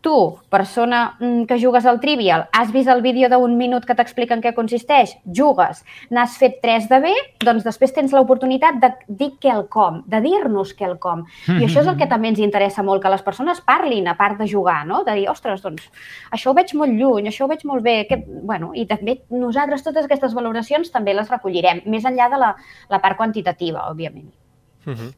tu, 0.00 0.38
persona 0.48 1.16
mm, 1.18 1.44
que 1.44 1.58
jugues 1.60 1.86
al 1.86 2.00
Trivial, 2.00 2.46
has 2.52 2.70
vist 2.72 2.88
el 2.88 3.02
vídeo 3.02 3.28
d'un 3.28 3.56
minut 3.58 3.84
que 3.86 3.96
t'explica 3.98 4.36
en 4.36 4.42
què 4.44 4.52
consisteix, 4.54 5.16
jugues, 5.24 5.82
n'has 6.14 6.36
fet 6.38 6.60
3 6.62 6.88
de 6.90 7.00
bé, 7.02 7.12
doncs 7.44 7.66
després 7.66 7.94
tens 7.96 8.14
l'oportunitat 8.14 8.78
de 8.82 8.92
dir 9.08 9.30
quelcom, 9.42 10.02
de 10.06 10.22
dir-nos 10.24 10.74
quelcom. 10.78 11.26
I 11.48 11.66
això 11.66 11.82
és 11.82 11.90
el 11.90 11.98
que 11.98 12.08
també 12.12 12.32
ens 12.32 12.42
interessa 12.44 12.84
molt, 12.86 13.02
que 13.02 13.12
les 13.12 13.24
persones 13.26 13.62
parlin, 13.66 14.08
a 14.08 14.16
part 14.18 14.38
de 14.38 14.48
jugar, 14.50 14.84
no? 14.86 15.02
de 15.04 15.18
dir, 15.18 15.28
ostres, 15.32 15.62
doncs, 15.64 15.90
això 16.34 16.52
ho 16.52 16.58
veig 16.58 16.74
molt 16.78 16.94
lluny, 16.94 17.30
això 17.30 17.46
ho 17.46 17.52
veig 17.52 17.64
molt 17.68 17.84
bé, 17.84 18.00
que... 18.08 18.22
bueno, 18.26 18.72
i 18.74 18.86
també 18.86 19.20
nosaltres 19.34 19.82
totes 19.86 20.06
aquestes 20.06 20.34
valoracions 20.34 20.92
també 20.94 21.16
les 21.16 21.30
recollirem, 21.30 21.82
més 21.86 22.06
enllà 22.06 22.30
de 22.30 22.42
la, 22.44 22.52
la 22.88 23.02
part 23.02 23.18
quantitativa, 23.18 23.88
òbviament. 23.90 24.30
Uh 24.86 24.94
-huh. 24.94 25.14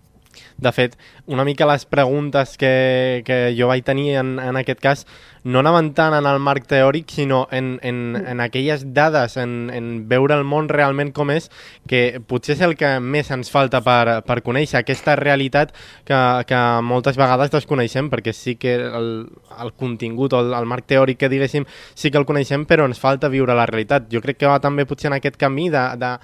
De 0.61 0.73
fet, 0.73 0.97
una 1.27 1.45
mica 1.45 1.67
les 1.67 1.87
preguntes 1.87 2.57
que, 2.61 3.23
que 3.27 3.55
jo 3.57 3.71
vaig 3.71 3.85
tenir 3.85 4.17
en, 4.21 4.39
en 4.39 4.59
aquest 4.61 4.81
cas 4.81 5.07
no 5.43 5.63
anaven 5.63 5.95
tant 5.97 6.13
en 6.13 6.27
el 6.29 6.39
marc 6.43 6.67
teòric, 6.69 7.09
sinó 7.11 7.47
en, 7.51 7.79
en, 7.83 8.17
en 8.17 8.41
aquelles 8.45 8.85
dades, 8.93 9.39
en, 9.41 9.71
en 9.73 9.87
veure 10.09 10.37
el 10.37 10.45
món 10.45 10.69
realment 10.69 11.15
com 11.17 11.33
és, 11.33 11.49
que 11.89 12.21
potser 12.29 12.59
és 12.59 12.65
el 12.67 12.77
que 12.77 12.93
més 13.01 13.31
ens 13.33 13.49
falta 13.53 13.81
per, 13.85 14.21
per 14.27 14.41
conèixer, 14.45 14.83
aquesta 14.83 15.17
realitat 15.17 15.73
que, 16.05 16.21
que 16.47 16.61
moltes 16.85 17.17
vegades 17.21 17.53
desconeixem, 17.55 18.13
perquè 18.13 18.37
sí 18.37 18.59
que 18.61 18.77
el, 18.77 19.11
el 19.57 19.75
contingut 19.81 20.37
o 20.37 20.45
el, 20.45 20.53
el 20.61 20.69
marc 20.69 20.91
teòric 20.93 21.23
que 21.25 21.33
diguéssim 21.33 21.65
sí 21.95 22.13
que 22.13 22.21
el 22.21 22.29
coneixem, 22.29 22.69
però 22.69 22.85
ens 22.89 23.01
falta 23.01 23.33
viure 23.33 23.57
la 23.57 23.69
realitat. 23.71 24.13
Jo 24.13 24.21
crec 24.21 24.43
que 24.43 24.51
va 24.51 24.61
també 24.61 24.85
potser 24.85 25.09
en 25.09 25.17
aquest 25.17 25.41
camí 25.41 25.71
de, 25.73 25.89
de, 26.01 26.17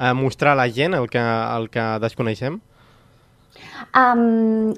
de 0.00 0.12
mostrar 0.16 0.56
a 0.56 0.62
la 0.64 0.70
gent 0.72 0.96
el 0.96 1.12
que, 1.12 1.20
el 1.20 1.68
que 1.72 1.90
desconeixem. 2.00 2.62
Um, 3.98 4.72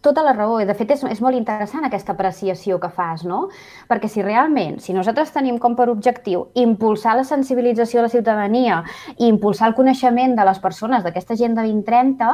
tota 0.00 0.22
la 0.22 0.32
raó, 0.32 0.60
i 0.62 0.66
de 0.66 0.74
fet 0.78 0.92
és, 0.94 1.02
és 1.10 1.20
molt 1.22 1.36
interessant 1.36 1.84
aquesta 1.86 2.14
apreciació 2.14 2.78
que 2.80 2.90
fas, 2.94 3.24
no? 3.26 3.48
Perquè 3.90 4.10
si 4.10 4.22
realment, 4.22 4.78
si 4.82 4.94
nosaltres 4.94 5.32
tenim 5.34 5.58
com 5.58 5.74
per 5.78 5.88
objectiu 5.90 6.46
impulsar 6.54 7.16
la 7.18 7.26
sensibilització 7.26 8.00
de 8.00 8.06
la 8.06 8.14
ciutadania 8.14 8.78
i 9.16 9.26
impulsar 9.26 9.68
el 9.68 9.76
coneixement 9.78 10.36
de 10.38 10.46
les 10.48 10.62
persones 10.62 11.04
d'aquesta 11.04 11.34
Agenda 11.34 11.66
2030, 11.66 12.30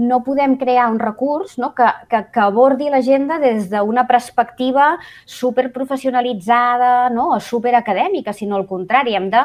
no 0.00 0.22
podem 0.24 0.56
crear 0.56 0.88
un 0.92 1.00
recurs 1.02 1.58
no, 1.58 1.74
que, 1.76 1.88
que, 2.08 2.22
que 2.32 2.40
abordi 2.40 2.88
l'agenda 2.88 3.40
des 3.42 3.68
d'una 3.68 4.06
perspectiva 4.08 4.94
superprofessionalitzada 5.26 7.10
no, 7.12 7.34
o 7.34 7.40
superacadèmica, 7.40 8.32
sinó 8.32 8.56
al 8.56 8.68
contrari, 8.70 9.18
hem 9.18 9.28
de 9.34 9.44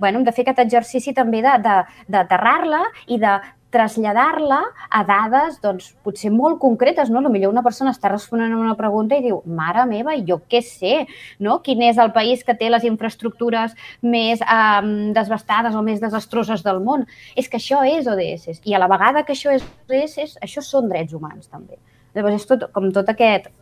bueno, 0.00 0.18
hem 0.18 0.24
de 0.24 0.32
fer 0.32 0.46
aquest 0.46 0.62
exercici 0.62 1.12
també 1.12 1.42
d'aterrar-la 1.44 2.80
i 3.12 3.18
de 3.20 3.34
traslladar-la 3.70 4.60
a 4.90 5.02
dades, 5.06 5.60
doncs, 5.62 5.92
potser 6.04 6.32
molt 6.34 6.58
concretes, 6.62 7.10
no? 7.10 7.22
Potser 7.22 7.50
una 7.50 7.62
persona 7.62 7.92
està 7.94 8.10
responent 8.10 8.52
a 8.54 8.58
una 8.58 8.74
pregunta 8.78 9.16
i 9.16 9.24
diu, 9.24 9.40
mare 9.46 9.84
meva, 9.90 10.16
jo 10.26 10.40
què 10.50 10.62
sé, 10.66 11.04
no? 11.38 11.60
Quin 11.64 11.82
és 11.86 12.00
el 12.02 12.12
país 12.16 12.42
que 12.46 12.56
té 12.58 12.70
les 12.70 12.84
infraestructures 12.88 13.76
més 14.02 14.42
um, 14.42 15.12
desbastades 15.16 15.78
o 15.78 15.84
més 15.86 16.02
desastroses 16.02 16.66
del 16.66 16.82
món? 16.84 17.06
És 17.38 17.48
que 17.48 17.60
això 17.60 17.84
és 17.86 18.10
ODS. 18.10 18.60
I 18.66 18.74
a 18.74 18.82
la 18.82 18.90
vegada 18.90 19.24
que 19.24 19.36
això 19.36 19.54
és 19.54 19.64
ODS, 19.86 20.38
això 20.42 20.64
són 20.66 20.90
drets 20.90 21.14
humans, 21.14 21.46
també. 21.48 21.78
Llavors, 22.14 22.42
és 22.42 22.48
tot, 22.50 22.66
com 22.74 22.90
tot 22.94 23.08
aquest, 23.12 23.52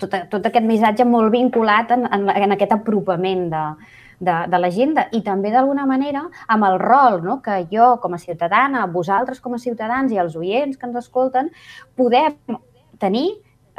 tot, 0.00 0.14
tot 0.32 0.46
aquest 0.48 0.64
missatge 0.66 1.04
molt 1.04 1.32
vinculat 1.34 1.92
en, 1.92 2.06
en, 2.08 2.30
en 2.32 2.56
aquest 2.56 2.72
apropament 2.78 3.50
de, 3.52 3.66
de, 4.22 4.36
de 4.48 4.60
l'agenda 4.60 5.08
i 5.12 5.22
també 5.26 5.50
d'alguna 5.50 5.86
manera 5.90 6.24
amb 6.46 6.68
el 6.70 6.78
rol 6.82 7.20
no? 7.26 7.40
que 7.42 7.64
jo 7.72 7.96
com 8.02 8.14
a 8.14 8.22
ciutadana, 8.22 8.86
vosaltres 8.86 9.40
com 9.42 9.56
a 9.56 9.62
ciutadans 9.62 10.12
i 10.12 10.20
els 10.22 10.36
oients 10.38 10.78
que 10.78 10.86
ens 10.86 11.00
escolten 11.02 11.50
podem 11.98 12.38
tenir 13.02 13.28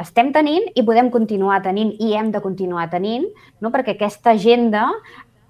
estem 0.00 0.32
tenint 0.34 0.66
i 0.74 0.82
podem 0.82 1.08
continuar 1.10 1.62
tenint 1.62 1.94
i 2.02 2.12
hem 2.18 2.32
de 2.34 2.42
continuar 2.44 2.88
tenint 2.92 3.28
no? 3.62 3.70
perquè 3.70 3.94
aquesta 3.94 4.34
agenda 4.34 4.90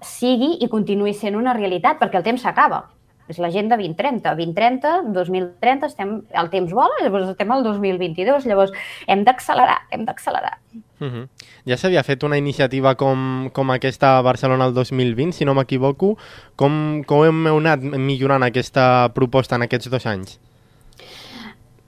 sigui 0.05 0.55
i 0.61 0.69
continuï 0.69 1.15
sent 1.17 1.35
una 1.35 1.55
realitat, 1.57 1.97
perquè 1.99 2.19
el 2.19 2.27
temps 2.27 2.43
s'acaba. 2.45 2.83
És 3.31 3.39
l'agenda 3.41 3.77
2030. 3.79 4.35
2030, 4.37 4.91
2030, 5.15 5.89
estem, 5.89 6.11
el 6.29 6.49
temps 6.53 6.73
vola, 6.77 6.99
llavors 7.01 7.31
estem 7.31 7.51
al 7.51 7.63
2022, 7.65 8.45
llavors 8.45 8.73
hem 9.07 9.23
d'accelerar, 9.25 9.79
hem 9.91 10.05
d'accelerar. 10.05 10.59
Uh 11.01 11.07
-huh. 11.07 11.27
Ja 11.65 11.77
s'havia 11.77 12.03
fet 12.03 12.23
una 12.23 12.37
iniciativa 12.37 12.95
com, 12.95 13.49
com 13.51 13.71
aquesta 13.71 14.17
a 14.17 14.21
Barcelona 14.21 14.65
el 14.65 14.73
2020, 14.73 15.31
si 15.31 15.45
no 15.45 15.53
m'equivoco. 15.53 16.17
Com, 16.55 17.03
com 17.05 17.25
hem 17.25 17.47
anat 17.47 17.81
millorant 17.81 18.43
aquesta 18.43 19.09
proposta 19.13 19.55
en 19.55 19.63
aquests 19.63 19.89
dos 19.89 20.05
anys? 20.05 20.39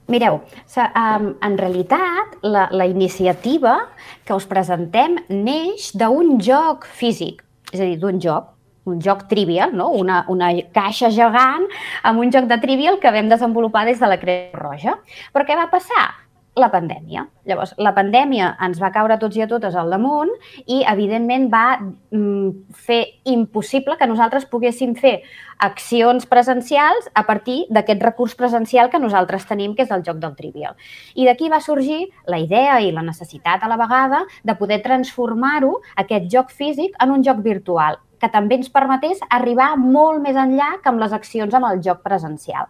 Mireu, 0.08 0.40
en 1.42 1.58
realitat 1.58 2.38
la, 2.42 2.68
la 2.72 2.86
iniciativa 2.86 3.88
que 4.24 4.32
us 4.32 4.46
presentem 4.46 5.18
neix 5.28 5.92
d'un 5.94 6.40
joc 6.40 6.86
físic, 6.86 7.44
és 7.72 7.80
a 7.80 7.84
dir, 7.84 7.98
d'un 8.00 8.18
joc, 8.18 8.57
un 8.88 9.02
joc 9.04 9.26
trivial, 9.30 9.74
no? 9.76 9.90
una, 9.94 10.22
una 10.28 10.52
caixa 10.74 11.12
gegant 11.14 11.66
amb 12.02 12.24
un 12.24 12.32
joc 12.34 12.48
de 12.50 12.60
trivial 12.62 12.98
que 13.02 13.12
vam 13.14 13.28
desenvolupar 13.30 13.86
des 13.88 14.00
de 14.00 14.10
la 14.10 14.18
Creu 14.20 14.56
Roja. 14.56 14.98
Però 15.32 15.46
què 15.46 15.58
va 15.58 15.70
passar? 15.72 16.08
la 16.58 16.68
pandèmia. 16.72 17.24
Llavors, 17.48 17.72
la 17.80 17.94
pandèmia 17.96 18.50
ens 18.66 18.80
va 18.82 18.90
caure 18.94 19.16
tots 19.20 19.38
i 19.38 19.44
a 19.44 19.48
totes 19.50 19.76
al 19.78 19.90
damunt 19.94 20.30
i, 20.66 20.82
evidentment, 20.82 21.46
va 21.52 21.78
mm, 21.78 22.74
fer 22.86 23.00
impossible 23.30 23.96
que 23.98 24.08
nosaltres 24.10 24.48
poguéssim 24.50 24.94
fer 24.98 25.20
accions 25.64 26.26
presencials 26.30 27.08
a 27.14 27.24
partir 27.26 27.60
d'aquest 27.74 28.02
recurs 28.04 28.36
presencial 28.38 28.90
que 28.90 29.00
nosaltres 29.02 29.46
tenim, 29.48 29.74
que 29.74 29.86
és 29.86 29.94
el 29.94 30.04
joc 30.06 30.20
del 30.22 30.36
trivial. 30.38 30.76
I 31.14 31.26
d'aquí 31.28 31.48
va 31.50 31.62
sorgir 31.64 32.04
la 32.26 32.42
idea 32.42 32.80
i 32.82 32.92
la 32.92 33.06
necessitat 33.06 33.62
a 33.62 33.70
la 33.70 33.80
vegada 33.80 34.24
de 34.42 34.58
poder 34.58 34.82
transformar-ho, 34.84 35.78
aquest 35.96 36.28
joc 36.32 36.52
físic, 36.54 36.94
en 37.02 37.14
un 37.14 37.24
joc 37.26 37.42
virtual 37.46 38.02
que 38.20 38.30
també 38.32 38.58
ens 38.58 38.70
permetés 38.70 39.20
arribar 39.30 39.74
molt 39.78 40.22
més 40.24 40.36
enllà 40.36 40.74
que 40.82 40.90
amb 40.90 41.00
les 41.02 41.14
accions 41.16 41.54
amb 41.54 41.70
el 41.70 41.82
joc 41.84 42.02
presencial. 42.02 42.68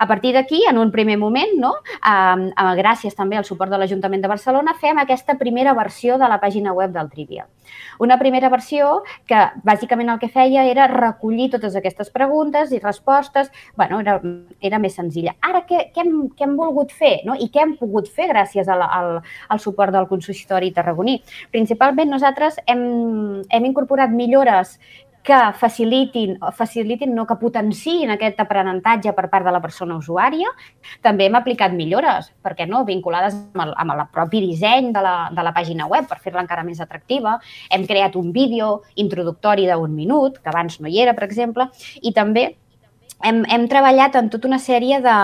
A 0.00 0.06
partir 0.08 0.32
d'aquí, 0.32 0.62
en 0.68 0.78
un 0.80 0.90
primer 0.90 1.18
moment, 1.20 1.50
no, 1.60 1.74
eh, 1.84 2.74
gràcies 2.80 3.14
també 3.14 3.36
al 3.36 3.44
suport 3.44 3.70
de 3.70 3.78
l'Ajuntament 3.78 4.22
de 4.22 4.32
Barcelona, 4.32 4.74
fem 4.80 4.98
aquesta 4.98 5.36
primera 5.36 5.74
versió 5.74 6.16
de 6.18 6.28
la 6.28 6.40
pàgina 6.40 6.72
web 6.72 6.94
del 6.94 7.10
Trivial. 7.10 7.46
Una 7.98 8.18
primera 8.18 8.48
versió 8.52 9.02
que 9.28 9.40
bàsicament 9.66 10.08
el 10.12 10.20
que 10.22 10.30
feia 10.32 10.64
era 10.70 10.86
recollir 10.90 11.50
totes 11.54 11.76
aquestes 11.76 12.10
preguntes 12.10 12.72
i 12.72 12.78
respostes. 12.78 13.50
bueno, 13.76 14.00
era, 14.00 14.20
era 14.60 14.78
més 14.78 14.94
senzilla. 14.94 15.34
Ara, 15.40 15.64
què, 15.66 15.90
què, 15.94 16.04
hem, 16.04 16.28
què 16.36 16.46
hem 16.46 16.56
volgut 16.56 16.92
fer 16.92 17.20
no? 17.24 17.34
i 17.34 17.50
què 17.52 17.62
hem 17.62 17.76
pogut 17.80 18.08
fer 18.08 18.28
gràcies 18.28 18.68
al, 18.68 18.82
al, 18.82 19.20
al 19.48 19.60
suport 19.60 19.92
del 19.92 20.08
consistori 20.08 20.72
tarragoní? 20.72 21.20
Principalment 21.50 22.10
nosaltres 22.10 22.58
hem, 22.66 23.42
hem 23.48 23.64
incorporat 23.64 24.10
millores 24.10 24.78
que 25.22 25.38
facilitin, 25.60 26.38
facilitin 26.56 27.12
no, 27.14 27.26
que 27.28 27.36
potenciïn 27.40 28.14
aquest 28.14 28.40
aprenentatge 28.40 29.12
per 29.16 29.26
part 29.32 29.44
de 29.46 29.52
la 29.52 29.60
persona 29.60 29.98
usuària. 30.00 30.48
També 31.04 31.26
hem 31.28 31.36
aplicat 31.36 31.74
millores, 31.76 32.30
perquè 32.42 32.66
no, 32.68 32.82
vinculades 32.88 33.36
amb 33.36 33.64
el, 33.66 33.74
amb 33.84 33.94
el 33.96 34.04
propi 34.14 34.40
disseny 34.46 34.90
de 34.96 35.04
la, 35.04 35.14
de 35.36 35.44
la 35.44 35.52
pàgina 35.56 35.88
web 35.90 36.08
per 36.08 36.20
fer-la 36.24 36.44
encara 36.46 36.64
més 36.64 36.80
atractiva. 36.80 37.36
Hem 37.70 37.84
creat 37.90 38.16
un 38.16 38.32
vídeo 38.32 38.80
introductori 38.96 39.68
d'un 39.68 39.94
minut, 39.94 40.40
que 40.40 40.52
abans 40.52 40.80
no 40.80 40.88
hi 40.88 41.02
era, 41.04 41.14
per 41.14 41.28
exemple, 41.28 41.68
i 42.00 42.14
també 42.16 42.48
hem, 43.22 43.44
hem 43.44 43.68
treballat 43.68 44.16
en 44.16 44.32
tota 44.32 44.48
una 44.48 44.60
sèrie 44.62 45.02
de, 45.04 45.18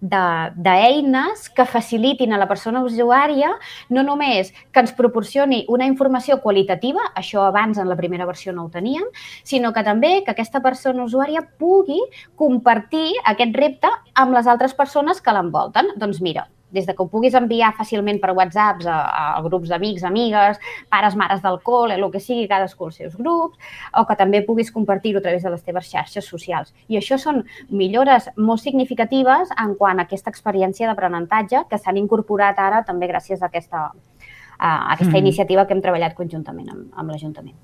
d'eines 0.00 1.48
que 1.54 1.66
facilitin 1.68 2.32
a 2.32 2.40
la 2.40 2.48
persona 2.48 2.82
usuària 2.84 3.52
no 3.90 4.02
només 4.02 4.52
que 4.72 4.80
ens 4.80 4.94
proporcioni 4.96 5.64
una 5.68 5.88
informació 5.88 6.40
qualitativa, 6.40 7.10
això 7.14 7.44
abans 7.46 7.78
en 7.78 7.88
la 7.88 7.98
primera 7.98 8.28
versió 8.28 8.52
no 8.52 8.64
ho 8.66 8.70
teníem, 8.72 9.04
sinó 9.44 9.72
que 9.72 9.84
també 9.84 10.22
que 10.24 10.32
aquesta 10.32 10.62
persona 10.64 11.04
usuària 11.04 11.44
pugui 11.58 12.00
compartir 12.36 13.12
aquest 13.24 13.56
repte 13.56 13.90
amb 14.14 14.34
les 14.36 14.48
altres 14.48 14.74
persones 14.74 15.20
que 15.20 15.34
l'envolten. 15.36 15.92
Doncs 16.00 16.20
mira, 16.24 16.48
des 16.72 16.86
de 16.86 16.94
que 16.94 17.02
ho 17.02 17.08
puguis 17.10 17.34
enviar 17.34 17.72
fàcilment 17.78 18.20
per 18.22 18.32
whatsapps 18.36 18.86
a, 18.86 18.98
a 19.36 19.42
grups 19.44 19.70
d'amics, 19.70 20.04
amigues, 20.06 20.60
pares, 20.92 21.16
mares 21.18 21.42
del 21.42 21.58
col·le, 21.66 21.96
el 21.98 22.06
que 22.12 22.22
sigui, 22.22 22.46
cadascú 22.50 22.90
els 22.90 23.00
seus 23.02 23.16
grups, 23.18 23.58
o 23.96 24.04
que 24.06 24.16
també 24.18 24.42
puguis 24.46 24.72
compartir-ho 24.74 25.20
a 25.20 25.24
través 25.24 25.42
de 25.46 25.54
les 25.54 25.64
teves 25.66 25.90
xarxes 25.90 26.26
socials. 26.26 26.74
I 26.88 27.00
això 27.00 27.18
són 27.18 27.44
millores 27.68 28.30
molt 28.36 28.62
significatives 28.62 29.52
en 29.58 29.74
quant 29.78 29.98
a 29.98 30.06
aquesta 30.08 30.30
experiència 30.30 30.88
d'aprenentatge 30.90 31.66
que 31.70 31.78
s'han 31.78 32.00
incorporat 32.00 32.58
ara 32.58 32.84
també 32.86 33.10
gràcies 33.10 33.42
a 33.42 33.50
aquesta, 33.50 33.90
a 34.58 34.70
aquesta 34.94 35.16
mm. 35.16 35.22
iniciativa 35.26 35.66
que 35.66 35.76
hem 35.76 35.84
treballat 35.84 36.16
conjuntament 36.18 36.70
amb, 36.70 36.90
amb 36.94 37.14
l'Ajuntament. 37.14 37.56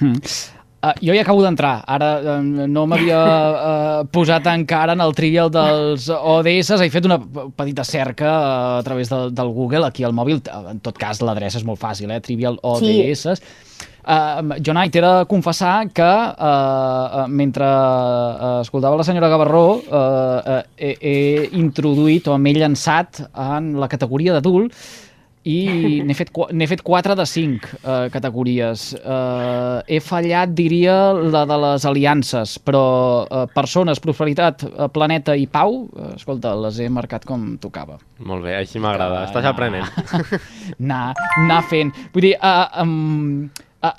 Mm. 0.00 0.63
Uh, 0.84 0.92
jo 1.00 1.14
hi 1.14 1.20
acabo 1.22 1.40
d'entrar. 1.40 1.78
Ara 1.88 2.08
uh, 2.20 2.40
no 2.44 2.84
m'havia 2.90 3.20
uh, 3.20 4.00
posat 4.14 4.44
encara 4.52 4.92
en 4.92 5.00
el 5.00 5.14
trivial 5.16 5.48
dels 5.52 6.10
ODS. 6.12 6.74
He 6.84 6.90
fet 6.92 7.08
una 7.08 7.16
petita 7.56 7.86
cerca 7.88 8.28
uh, 8.28 8.80
a 8.80 8.82
través 8.84 9.08
de, 9.08 9.30
del 9.32 9.52
Google, 9.54 9.86
aquí 9.88 10.04
al 10.04 10.12
mòbil. 10.12 10.42
En 10.74 10.82
tot 10.84 11.00
cas, 11.00 11.22
l'adreça 11.24 11.62
és 11.62 11.64
molt 11.64 11.80
fàcil, 11.80 12.12
eh? 12.12 12.20
Trivial 12.24 12.60
ODS. 12.60 13.24
Sí. 13.24 13.88
Uh, 14.04 14.58
Jonai, 14.60 14.90
t'he 14.92 15.00
de 15.00 15.12
confessar 15.30 15.86
que 15.96 16.04
uh, 16.04 17.22
mentre 17.32 17.64
uh, 17.64 18.60
escoltava 18.60 18.98
la 19.00 19.06
senyora 19.08 19.30
Gavarró 19.32 19.62
uh, 19.78 19.78
uh, 19.88 20.58
he, 20.76 20.90
he 21.00 21.14
introduït 21.56 22.28
o 22.28 22.36
m'he 22.36 22.52
llançat 22.52 23.22
en 23.32 23.72
la 23.80 23.88
categoria 23.88 24.36
d'adult 24.36 24.76
i 25.44 26.00
n'he 26.04 26.16
fet, 26.16 26.30
fet 26.70 26.82
4 26.84 27.16
de 27.18 27.26
5 27.28 27.66
uh, 27.76 28.06
categories. 28.12 28.86
Uh, 28.96 29.82
he 29.84 30.00
fallat, 30.00 30.54
diria, 30.56 30.96
la 31.12 31.44
de 31.48 31.58
les 31.66 31.84
aliances, 31.88 32.56
però 32.64 32.84
uh, 33.24 33.44
persones, 33.52 34.00
prosperitat, 34.00 34.64
uh, 34.70 34.88
planeta 34.92 35.36
i 35.36 35.44
pau, 35.50 35.82
uh, 35.84 36.14
escolta, 36.14 36.54
les 36.64 36.80
he 36.80 36.88
marcat 36.88 37.26
com 37.28 37.54
tocava. 37.60 37.98
Molt 38.24 38.46
bé, 38.46 38.56
així 38.62 38.80
m'agrada, 38.80 39.20
uh, 39.20 39.28
estàs 39.28 39.50
aprenent. 39.50 39.84
anar, 40.80 41.12
anar 41.36 41.60
fent. 41.68 41.92
Vull 42.14 42.30
dir, 42.30 42.34
uh, 42.40 42.80
um, 42.80 43.50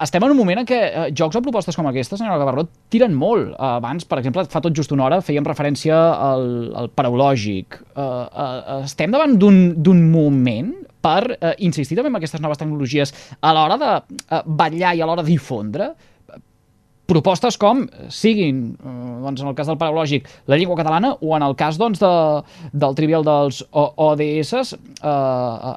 estem 0.01 0.23
en 0.25 0.33
un 0.33 0.39
moment 0.39 0.63
en 0.63 0.65
què 0.65 0.79
jocs 1.13 1.37
o 1.37 1.43
propostes 1.45 1.77
com 1.77 1.85
aquesta, 1.85 2.17
senyora 2.17 2.39
Gavarrot, 2.41 2.71
tiren 2.89 3.13
molt. 3.13 3.53
Abans, 3.61 4.07
per 4.09 4.17
exemple, 4.21 4.47
fa 4.49 4.63
tot 4.65 4.73
just 4.73 4.95
una 4.95 5.05
hora 5.05 5.21
fèiem 5.21 5.45
referència 5.45 5.93
al, 6.15 6.47
al 6.81 6.89
paraulògic. 6.89 7.77
Uh, 7.93 8.01
uh, 8.01 8.81
estem 8.81 9.13
davant 9.13 9.37
d'un 9.37 10.03
moment 10.09 10.73
per 11.05 11.21
uh, 11.35 11.53
insistir 11.61 11.99
també 11.99 12.09
en 12.09 12.19
aquestes 12.19 12.41
noves 12.41 12.61
tecnologies 12.61 13.13
a 13.39 13.53
l'hora 13.53 13.79
de 13.81 13.93
uh, 14.01 14.41
vetllar 14.45 14.95
i 14.97 15.05
a 15.05 15.07
l'hora 15.07 15.21
de 15.21 15.33
difondre 15.35 15.93
propostes 17.05 17.57
com 17.61 17.85
siguin, 18.09 18.61
eh, 18.73 18.93
doncs 19.23 19.41
en 19.43 19.49
el 19.51 19.55
cas 19.57 19.69
del 19.69 19.77
paraulògic, 19.81 20.27
la 20.49 20.57
llengua 20.57 20.77
catalana 20.79 21.13
o 21.21 21.35
en 21.37 21.45
el 21.45 21.55
cas 21.57 21.77
doncs, 21.77 22.01
de, 22.01 22.11
del 22.73 22.95
trivial 22.97 23.25
dels 23.25 23.61
ODS, 23.71 24.73
eh, 24.73 25.09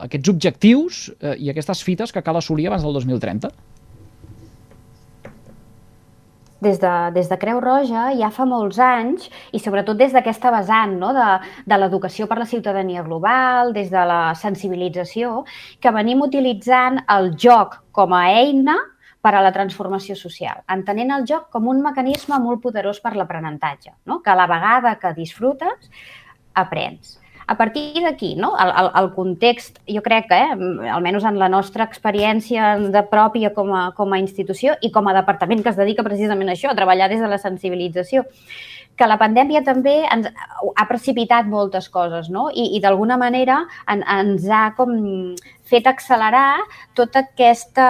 aquests 0.08 0.32
objectius 0.32 1.02
eh, 1.20 1.36
i 1.38 1.52
aquestes 1.52 1.84
fites 1.84 2.12
que 2.12 2.24
cal 2.24 2.40
assolir 2.40 2.68
abans 2.68 2.86
del 2.86 2.96
2030? 2.96 3.52
Des 6.60 6.80
de, 6.82 6.92
des 7.14 7.28
de 7.30 7.38
Creu 7.38 7.60
Roja 7.62 8.08
ja 8.18 8.30
fa 8.34 8.46
molts 8.48 8.78
anys 8.82 9.28
i 9.54 9.60
sobretot 9.62 9.98
des 9.98 10.12
d'aquesta 10.14 10.52
vessant 10.54 10.96
no? 10.98 11.12
de, 11.16 11.26
de 11.66 11.78
l'educació 11.78 12.26
per 12.26 12.38
la 12.40 12.48
ciutadania 12.50 13.04
global, 13.06 13.72
des 13.76 13.90
de 13.90 14.04
la 14.10 14.34
sensibilització, 14.34 15.44
que 15.80 15.94
venim 15.94 16.22
utilitzant 16.26 17.02
el 17.14 17.32
joc 17.38 17.80
com 17.92 18.14
a 18.16 18.26
eina 18.40 18.76
per 19.22 19.34
a 19.34 19.42
la 19.42 19.52
transformació 19.52 20.14
social, 20.16 20.62
entenent 20.70 21.10
el 21.14 21.26
joc 21.26 21.48
com 21.54 21.66
un 21.68 21.82
mecanisme 21.82 22.38
molt 22.42 22.62
poderós 22.62 23.00
per 23.02 23.16
l'aprenentatge, 23.16 23.94
no? 24.06 24.20
que 24.22 24.30
a 24.30 24.38
la 24.38 24.46
vegada 24.50 24.94
que 25.02 25.14
disfrutes, 25.16 25.90
aprens. 26.54 27.18
A 27.48 27.56
partir 27.56 28.02
d'aquí, 28.04 28.34
no? 28.36 28.52
el, 28.60 28.70
el, 28.76 28.90
el 29.00 29.06
context, 29.16 29.78
jo 29.88 30.02
crec 30.04 30.26
que, 30.28 30.36
eh, 30.36 30.90
almenys 30.92 31.24
en 31.24 31.38
la 31.40 31.48
nostra 31.48 31.86
experiència 31.88 32.74
de 32.92 33.02
pròpia 33.08 33.54
com 33.56 33.72
a, 33.72 33.86
com 33.96 34.12
a 34.12 34.18
institució 34.20 34.74
i 34.84 34.90
com 34.92 35.08
a 35.08 35.14
departament 35.16 35.64
que 35.64 35.72
es 35.72 35.80
dedica 35.80 36.04
precisament 36.04 36.52
a 36.52 36.58
això, 36.58 36.68
a 36.68 36.76
treballar 36.76 37.08
des 37.08 37.24
de 37.24 37.30
la 37.32 37.40
sensibilització, 37.40 38.26
que 38.98 39.08
la 39.08 39.16
pandèmia 39.16 39.62
també 39.64 40.02
ens 40.10 40.28
ha 40.28 40.86
precipitat 40.90 41.48
moltes 41.48 41.88
coses, 41.88 42.28
no? 42.34 42.48
I, 42.50 42.74
i 42.76 42.82
d'alguna 42.84 43.16
manera 43.16 43.62
en, 43.88 44.02
ens 44.02 44.44
ha 44.52 44.64
com 44.76 44.92
fet 45.68 45.88
accelerar 45.88 46.58
tota 46.98 47.22
aquesta 47.24 47.88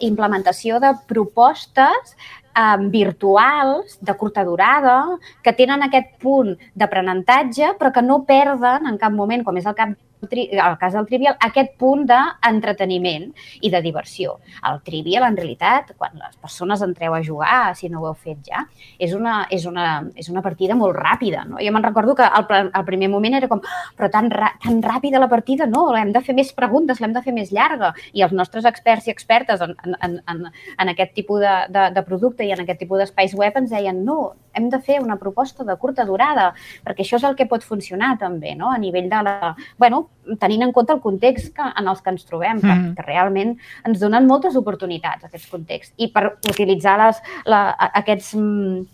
implementació 0.00 0.80
de 0.80 0.94
propostes 1.10 2.16
eh, 2.54 2.88
virtuals 2.92 3.98
de 4.00 4.14
curta 4.14 4.44
durada 4.44 4.96
que 5.42 5.54
tenen 5.56 5.82
aquest 5.82 6.16
punt 6.22 6.54
d'aprenentatge 6.74 7.74
però 7.78 7.92
que 7.92 8.04
no 8.04 8.22
perden 8.28 8.86
en 8.86 8.98
cap 8.98 9.12
moment, 9.12 9.44
com 9.44 9.56
és 9.56 9.66
el 9.66 9.78
cap 9.78 9.94
el 10.30 10.78
cas 10.78 10.92
del 10.92 11.06
Trivial, 11.06 11.36
aquest 11.40 11.74
punt 11.80 12.04
d'entreteniment 12.06 13.28
i 13.60 13.70
de 13.72 13.80
diversió. 13.82 14.36
El 14.68 14.80
Trivial, 14.86 15.26
en 15.26 15.36
realitat, 15.36 15.92
quan 15.98 16.14
les 16.18 16.36
persones 16.40 16.82
entreu 16.84 17.14
a 17.14 17.22
jugar, 17.24 17.74
si 17.76 17.90
no 17.90 18.02
ho 18.02 18.08
heu 18.10 18.14
fet 18.14 18.38
ja, 18.46 18.62
és 19.02 19.14
una, 19.16 19.46
és 19.50 19.66
una, 19.66 20.04
és 20.14 20.28
una 20.30 20.42
partida 20.42 20.76
molt 20.78 20.96
ràpida. 20.96 21.44
No? 21.48 21.58
Jo 21.62 21.72
me'n 21.74 21.86
recordo 21.86 22.14
que 22.14 22.26
al, 22.26 22.46
al 22.72 22.84
primer 22.86 23.10
moment 23.10 23.34
era 23.38 23.50
com 23.50 23.62
ah, 23.64 23.80
però 23.98 24.10
tan, 24.12 24.30
tan 24.30 24.82
ràpida 24.82 25.20
la 25.20 25.30
partida, 25.32 25.66
no, 25.66 25.88
hem 25.96 26.12
de 26.14 26.22
fer 26.22 26.36
més 26.38 26.52
preguntes, 26.54 27.02
l'hem 27.02 27.16
de 27.16 27.24
fer 27.24 27.34
més 27.34 27.52
llarga. 27.52 27.92
I 28.12 28.22
els 28.22 28.36
nostres 28.36 28.68
experts 28.68 29.08
i 29.08 29.14
expertes 29.14 29.60
en, 29.64 29.74
en, 29.98 30.20
en, 30.30 30.46
en 30.78 30.94
aquest 30.94 31.14
tipus 31.18 31.42
de, 31.42 31.56
de, 31.74 31.88
de 31.96 32.06
producte 32.06 32.46
i 32.46 32.54
en 32.54 32.62
aquest 32.62 32.82
tipus 32.84 33.02
d'espais 33.02 33.34
web 33.38 33.58
ens 33.58 33.74
deien 33.74 34.04
no, 34.06 34.34
hem 34.54 34.70
de 34.70 34.80
fer 34.80 35.00
una 35.02 35.18
proposta 35.18 35.64
de 35.64 35.76
curta 35.80 36.06
durada, 36.06 36.52
perquè 36.86 37.04
això 37.04 37.18
és 37.18 37.28
el 37.28 37.36
que 37.38 37.48
pot 37.50 37.64
funcionar 37.66 38.14
també, 38.20 38.54
no? 38.58 38.70
a 38.70 38.78
nivell 38.78 39.08
de 39.10 39.22
la... 39.26 39.54
bueno, 39.78 40.06
tenint 40.38 40.62
en 40.62 40.72
compte 40.72 40.94
el 40.94 41.00
context 41.02 41.52
que, 41.56 41.66
en 41.66 41.90
els 41.90 42.00
que 42.02 42.12
ens 42.14 42.24
trobem, 42.28 42.60
que, 42.62 42.70
mm. 42.70 42.94
que 42.96 43.06
realment 43.06 43.56
ens 43.88 44.00
donen 44.02 44.28
moltes 44.28 44.56
oportunitats, 44.58 45.26
aquests 45.26 45.50
contexts. 45.50 45.94
I 45.98 46.12
per 46.14 46.36
utilitzar 46.50 46.96
les, 47.00 47.20
la, 47.50 47.62
aquests, 48.02 48.32
mm, 48.38 48.84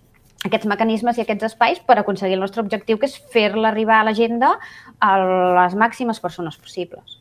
aquests 0.48 0.68
mecanismes 0.70 1.18
i 1.18 1.24
aquests 1.26 1.50
espais 1.50 1.80
per 1.84 1.98
aconseguir 2.00 2.38
el 2.38 2.44
nostre 2.44 2.64
objectiu, 2.64 2.98
que 2.98 3.10
és 3.10 3.18
fer-la 3.34 3.72
arribar 3.72 4.00
a 4.00 4.08
l'agenda 4.08 4.54
a 5.04 5.14
les 5.60 5.78
màximes 5.78 6.20
persones 6.24 6.56
possibles. 6.56 7.18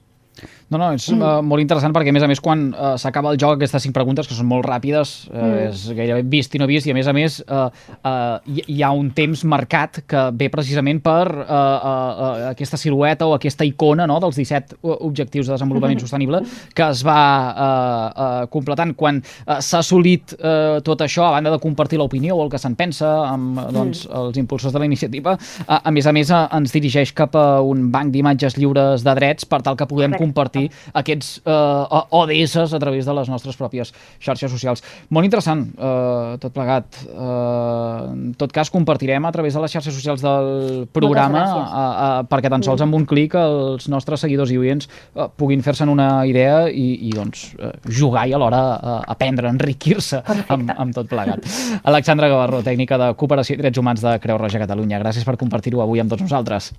No, 0.67 0.75
no, 0.75 0.89
és 0.97 1.05
mm. 1.13 1.21
uh, 1.23 1.39
molt 1.45 1.63
interessant 1.63 1.93
perquè, 1.95 2.11
a 2.11 2.15
més 2.15 2.25
a 2.25 2.27
més, 2.27 2.41
quan 2.43 2.65
uh, 2.73 2.95
s'acaba 2.99 3.31
el 3.31 3.39
joc, 3.39 3.55
aquestes 3.55 3.85
cinc 3.85 3.95
preguntes, 3.95 4.27
que 4.27 4.35
són 4.35 4.49
molt 4.49 4.65
ràpides, 4.67 5.13
uh, 5.31 5.37
mm. 5.39 5.59
és 5.69 5.85
gairebé 5.95 6.25
vist 6.27 6.55
i 6.57 6.59
no 6.59 6.67
vist, 6.67 6.89
i 6.89 6.91
a 6.91 6.97
més 6.97 7.07
a 7.07 7.13
més 7.15 7.37
uh, 7.45 7.69
uh, 8.01 8.35
hi, 8.51 8.65
hi 8.75 8.81
ha 8.83 8.91
un 8.91 9.13
temps 9.15 9.45
marcat 9.47 10.01
que 10.11 10.25
ve 10.35 10.49
precisament 10.51 10.99
per 11.05 11.23
uh, 11.31 11.45
uh, 11.47 11.53
uh, 11.87 12.31
aquesta 12.49 12.79
silueta 12.79 13.29
o 13.29 13.35
aquesta 13.37 13.63
icona 13.67 14.07
no, 14.09 14.19
dels 14.23 14.35
17 14.41 14.81
objectius 14.83 15.47
de 15.47 15.55
desenvolupament 15.55 16.01
mm. 16.01 16.03
sostenible 16.05 16.43
que 16.75 16.89
es 16.91 17.05
va 17.07 17.21
uh, 17.23 17.63
uh, 17.63 18.43
completant. 18.51 18.91
Quan 18.99 19.21
uh, 19.23 19.61
s'ha 19.63 19.79
assolit 19.79 20.35
uh, 20.35 20.81
tot 20.83 21.05
això, 21.05 21.29
a 21.29 21.37
banda 21.37 21.55
de 21.55 21.61
compartir 21.63 22.01
l'opinió 22.01 22.35
o 22.35 22.43
el 22.43 22.51
que 22.51 22.59
se'n 22.59 22.75
pensa 22.75 23.13
amb 23.29 23.63
doncs, 23.71 24.03
mm. 24.03 24.19
els 24.19 24.41
impulsors 24.43 24.75
de 24.75 24.83
la 24.83 24.89
iniciativa, 24.91 25.37
uh, 25.39 25.79
a 25.79 25.95
més 25.95 26.11
a 26.11 26.15
més 26.15 26.35
uh, 26.35 26.43
ens 26.59 26.75
dirigeix 26.75 27.15
cap 27.15 27.39
a 27.39 27.47
un 27.63 27.87
banc 27.93 28.11
d'imatges 28.11 28.59
lliures 28.59 29.07
de 29.07 29.15
drets 29.15 29.47
per 29.47 29.63
tal 29.63 29.79
que 29.79 29.87
puguem 29.87 30.11
Correcte. 30.11 30.26
Compartir 30.27 30.67
aquests 30.97 31.41
eh, 31.45 32.17
ODS 32.21 32.57
a 32.77 32.81
través 32.81 33.07
de 33.07 33.15
les 33.17 33.31
nostres 33.31 33.57
pròpies 33.59 33.93
xarxes 34.19 34.51
socials. 34.51 34.83
Molt 35.09 35.27
interessant, 35.27 35.65
eh, 35.73 36.37
tot 36.43 36.53
plegat. 36.55 37.01
Eh, 37.07 38.11
en 38.11 38.33
tot 38.37 38.53
cas, 38.53 38.71
compartirem 38.73 39.25
a 39.25 39.31
través 39.31 39.55
de 39.55 39.63
les 39.63 39.71
xarxes 39.71 39.95
socials 39.95 40.23
del 40.23 40.87
programa 40.93 41.43
a, 41.47 41.83
a, 41.83 42.09
perquè 42.27 42.51
tan 42.51 42.65
sols 42.65 42.83
amb 42.83 42.97
un 42.97 43.07
clic 43.09 43.37
els 43.39 43.87
nostres 43.91 44.23
seguidors 44.25 44.51
i 44.53 44.59
oients 44.59 44.87
eh, 44.87 45.29
puguin 45.39 45.63
fer-se'n 45.65 45.91
una 45.91 46.09
idea 46.29 46.65
i, 46.69 46.87
i 47.09 47.13
doncs, 47.15 47.49
eh, 47.57 47.73
jugar 47.99 48.27
i 48.27 48.35
alhora 48.37 48.61
eh, 48.75 48.97
aprendre, 49.15 49.51
enriquir-se 49.53 50.21
amb, 50.53 50.73
amb 50.75 50.95
tot 50.97 51.09
plegat. 51.11 51.47
Alexandra 51.87 52.31
Gavarró, 52.31 52.61
tècnica 52.65 52.99
de 53.01 53.13
Cooperació 53.19 53.57
i 53.57 53.63
Drets 53.63 53.81
Humans 53.81 54.05
de 54.05 54.17
Creu 54.23 54.41
Roja 54.41 54.61
Catalunya. 54.63 55.01
Gràcies 55.03 55.27
per 55.27 55.39
compartir-ho 55.39 55.83
avui 55.85 56.03
amb 56.03 56.13
tots 56.13 56.25
nosaltres. 56.25 56.73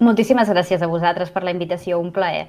Moltíssimes 0.00 0.48
gràcies 0.48 0.80
a 0.80 0.88
vosaltres 0.88 1.28
per 1.34 1.42
la 1.44 1.52
invitació, 1.52 1.98
un 2.00 2.08
plaer. 2.12 2.46